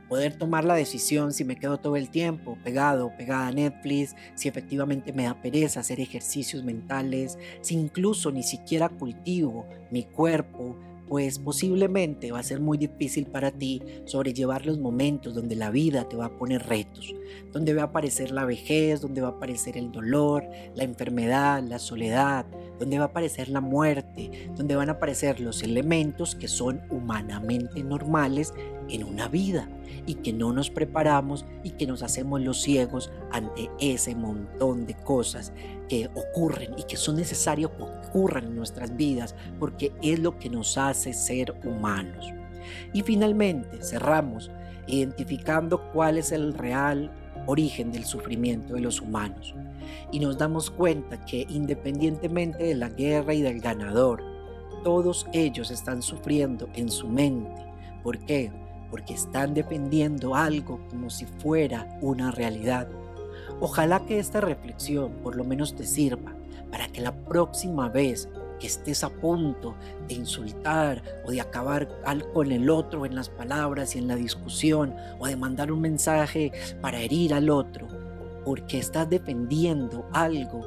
Poder 0.09 0.37
tomar 0.37 0.65
la 0.65 0.75
decisión 0.75 1.33
si 1.33 1.45
me 1.45 1.55
quedo 1.55 1.79
todo 1.79 1.95
el 1.95 2.11
tiempo 2.11 2.59
pegado 2.65 3.07
o 3.07 3.17
pegada 3.17 3.47
a 3.47 3.53
Netflix, 3.53 4.17
si 4.35 4.49
efectivamente 4.49 5.13
me 5.13 5.23
da 5.23 5.41
pereza 5.41 5.81
hacer 5.81 6.01
ejercicios 6.01 6.65
mentales, 6.65 7.39
si 7.61 7.77
incluso 7.77 8.33
ni 8.33 8.43
siquiera 8.43 8.89
cultivo 8.89 9.69
mi 9.93 10.03
cuerpo, 10.03 10.77
pues 11.11 11.41
posiblemente 11.41 12.31
va 12.31 12.39
a 12.39 12.45
ser 12.45 12.61
muy 12.61 12.79
difícil 12.79 13.27
para 13.27 13.51
ti 13.51 13.83
sobrellevar 14.05 14.65
los 14.65 14.79
momentos 14.79 15.35
donde 15.35 15.57
la 15.57 15.73
vida 15.73 16.09
te 16.09 16.17
va 16.17 16.27
a 16.27 16.39
poner 16.39 16.63
retos, 16.69 17.13
donde 17.53 17.75
va 17.75 17.83
a 17.83 17.87
aparecer 17.87 18.31
la 18.31 18.45
vejez, 18.45 19.01
donde 19.01 19.21
va 19.21 19.27
a 19.27 19.33
aparecer 19.33 19.77
el 19.77 19.91
dolor, 19.91 20.45
la 20.77 20.85
enfermedad, 20.85 21.65
la 21.65 21.81
soledad, 21.81 22.47
donde 22.79 22.99
va 22.99 23.07
a 23.07 23.09
aparecer 23.09 23.49
la 23.49 23.61
muerte, 23.61 24.53
donde 24.57 24.77
van 24.77 24.89
a 24.89 24.93
aparecer 24.93 25.41
los 25.41 25.65
elementos 25.65 26.37
que 26.37 26.47
son 26.47 26.81
humanamente 26.91 27.83
normales 27.83 28.55
en 28.91 29.05
una 29.05 29.29
vida 29.29 29.69
y 30.07 30.15
que 30.15 30.33
no 30.33 30.53
nos 30.53 30.71
preparamos 30.71 31.45
y 31.63 31.71
que 31.71 31.87
nos 31.87 32.03
hacemos 32.03 32.41
los 32.41 32.63
ciegos 32.63 33.11
ante 33.33 33.71
ese 33.81 34.15
montón 34.15 34.87
de 34.87 34.95
cosas 34.95 35.53
que 35.89 36.09
ocurren 36.15 36.79
y 36.79 36.85
que 36.85 36.97
son 36.97 37.17
necesarias 37.17 37.71
que 37.77 37.83
ocurran 37.83 38.45
en 38.45 38.57
nuestras 38.57 38.97
vidas 38.97 39.35
porque 39.59 39.93
es 40.03 40.19
lo 40.19 40.39
que 40.39 40.51
nos 40.51 40.79
hace 40.79 41.13
ser 41.13 41.55
humanos. 41.65 42.27
Y 42.93 43.03
finalmente 43.03 43.83
cerramos 43.83 44.51
identificando 44.87 45.81
cuál 45.93 46.19
es 46.19 46.33
el 46.33 46.55
real 46.55 47.11
origen 47.47 47.93
del 47.93 48.05
sufrimiento 48.05 48.75
de 48.75 48.81
los 48.81 49.01
humanos. 49.01 49.55
Y 50.13 50.21
nos 50.21 50.39
damos 50.39 50.71
cuenta 50.71 51.25
que 51.25 51.47
independientemente 51.49 52.65
de 52.65 52.75
la 52.75 52.89
guerra 52.89 53.35
y 53.35 53.43
del 53.43 53.61
ganador, 53.61 54.23
todos 54.83 55.27
ellos 55.33 55.71
están 55.71 56.03
sufriendo 56.03 56.69
en 56.75 56.91
su 56.91 57.09
mente. 57.09 57.67
¿Por 58.03 58.19
qué? 58.19 58.51
Porque 58.91 59.15
están 59.15 59.55
defendiendo 59.55 60.35
algo 60.35 60.81
como 60.91 61.11
si 61.11 61.27
fuera 61.27 61.99
una 62.01 62.31
realidad. 62.31 62.89
Ojalá 63.61 64.05
que 64.07 64.19
esta 64.19 64.41
reflexión 64.41 65.13
por 65.23 65.37
lo 65.37 65.45
menos 65.45 65.75
te 65.75 65.87
sirva 65.87 66.35
para 66.71 66.89
que 66.89 67.01
la 67.01 67.13
próxima 67.13 67.89
vez 67.89 68.29
que 68.61 68.67
estés 68.67 69.03
a 69.03 69.09
punto 69.09 69.75
de 70.07 70.15
insultar 70.15 71.03
o 71.25 71.31
de 71.31 71.41
acabar 71.41 71.89
con 72.33 72.53
el 72.53 72.71
otro 72.71 73.07
en 73.07 73.15
las 73.15 73.29
palabras 73.29 73.97
y 73.97 73.99
en 73.99 74.07
la 74.07 74.17
discusión 74.17 74.95
o 75.19 75.27
de 75.27 75.37
mandar 75.37 75.73
un 75.73 75.81
mensaje 75.81 76.53
para 76.81 77.01
herir 77.01 77.35
al 77.35 77.49
otro, 77.49 77.89
porque 78.45 78.79
estás 78.79 79.09
defendiendo 79.09 80.07
algo, 80.13 80.61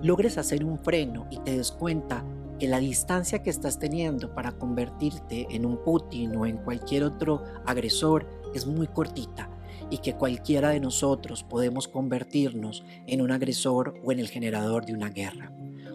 logres 0.00 0.38
hacer 0.38 0.64
un 0.64 0.78
freno 0.78 1.26
y 1.30 1.38
te 1.38 1.56
des 1.56 1.72
cuenta 1.72 2.24
que 2.62 2.68
la 2.68 2.78
distancia 2.78 3.42
que 3.42 3.50
estás 3.50 3.80
teniendo 3.80 4.36
para 4.36 4.52
convertirte 4.52 5.48
en 5.50 5.66
un 5.66 5.78
Putin 5.78 6.36
o 6.36 6.46
en 6.46 6.58
cualquier 6.58 7.02
otro 7.02 7.42
agresor 7.66 8.24
es 8.54 8.68
muy 8.68 8.86
cortita 8.86 9.50
y 9.90 9.98
que 9.98 10.14
cualquiera 10.14 10.68
de 10.68 10.78
nosotros 10.78 11.42
podemos 11.42 11.88
convertirnos 11.88 12.84
en 13.08 13.20
un 13.20 13.32
agresor 13.32 14.00
o 14.04 14.12
en 14.12 14.20
el 14.20 14.28
generador 14.28 14.86
de 14.86 14.94
una 14.94 15.08
guerra. 15.08 15.50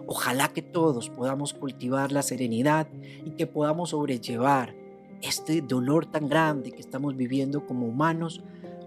Ojalá 0.07 0.49
que 0.49 0.61
todos 0.61 1.09
podamos 1.09 1.53
cultivar 1.53 2.11
la 2.11 2.21
serenidad 2.21 2.89
y 3.23 3.29
que 3.29 3.47
podamos 3.47 3.91
sobrellevar 3.91 4.75
este 5.21 5.61
dolor 5.61 6.05
tan 6.11 6.27
grande 6.27 6.73
que 6.73 6.81
estamos 6.81 7.15
viviendo 7.15 7.65
como 7.65 7.87
humanos 7.87 8.43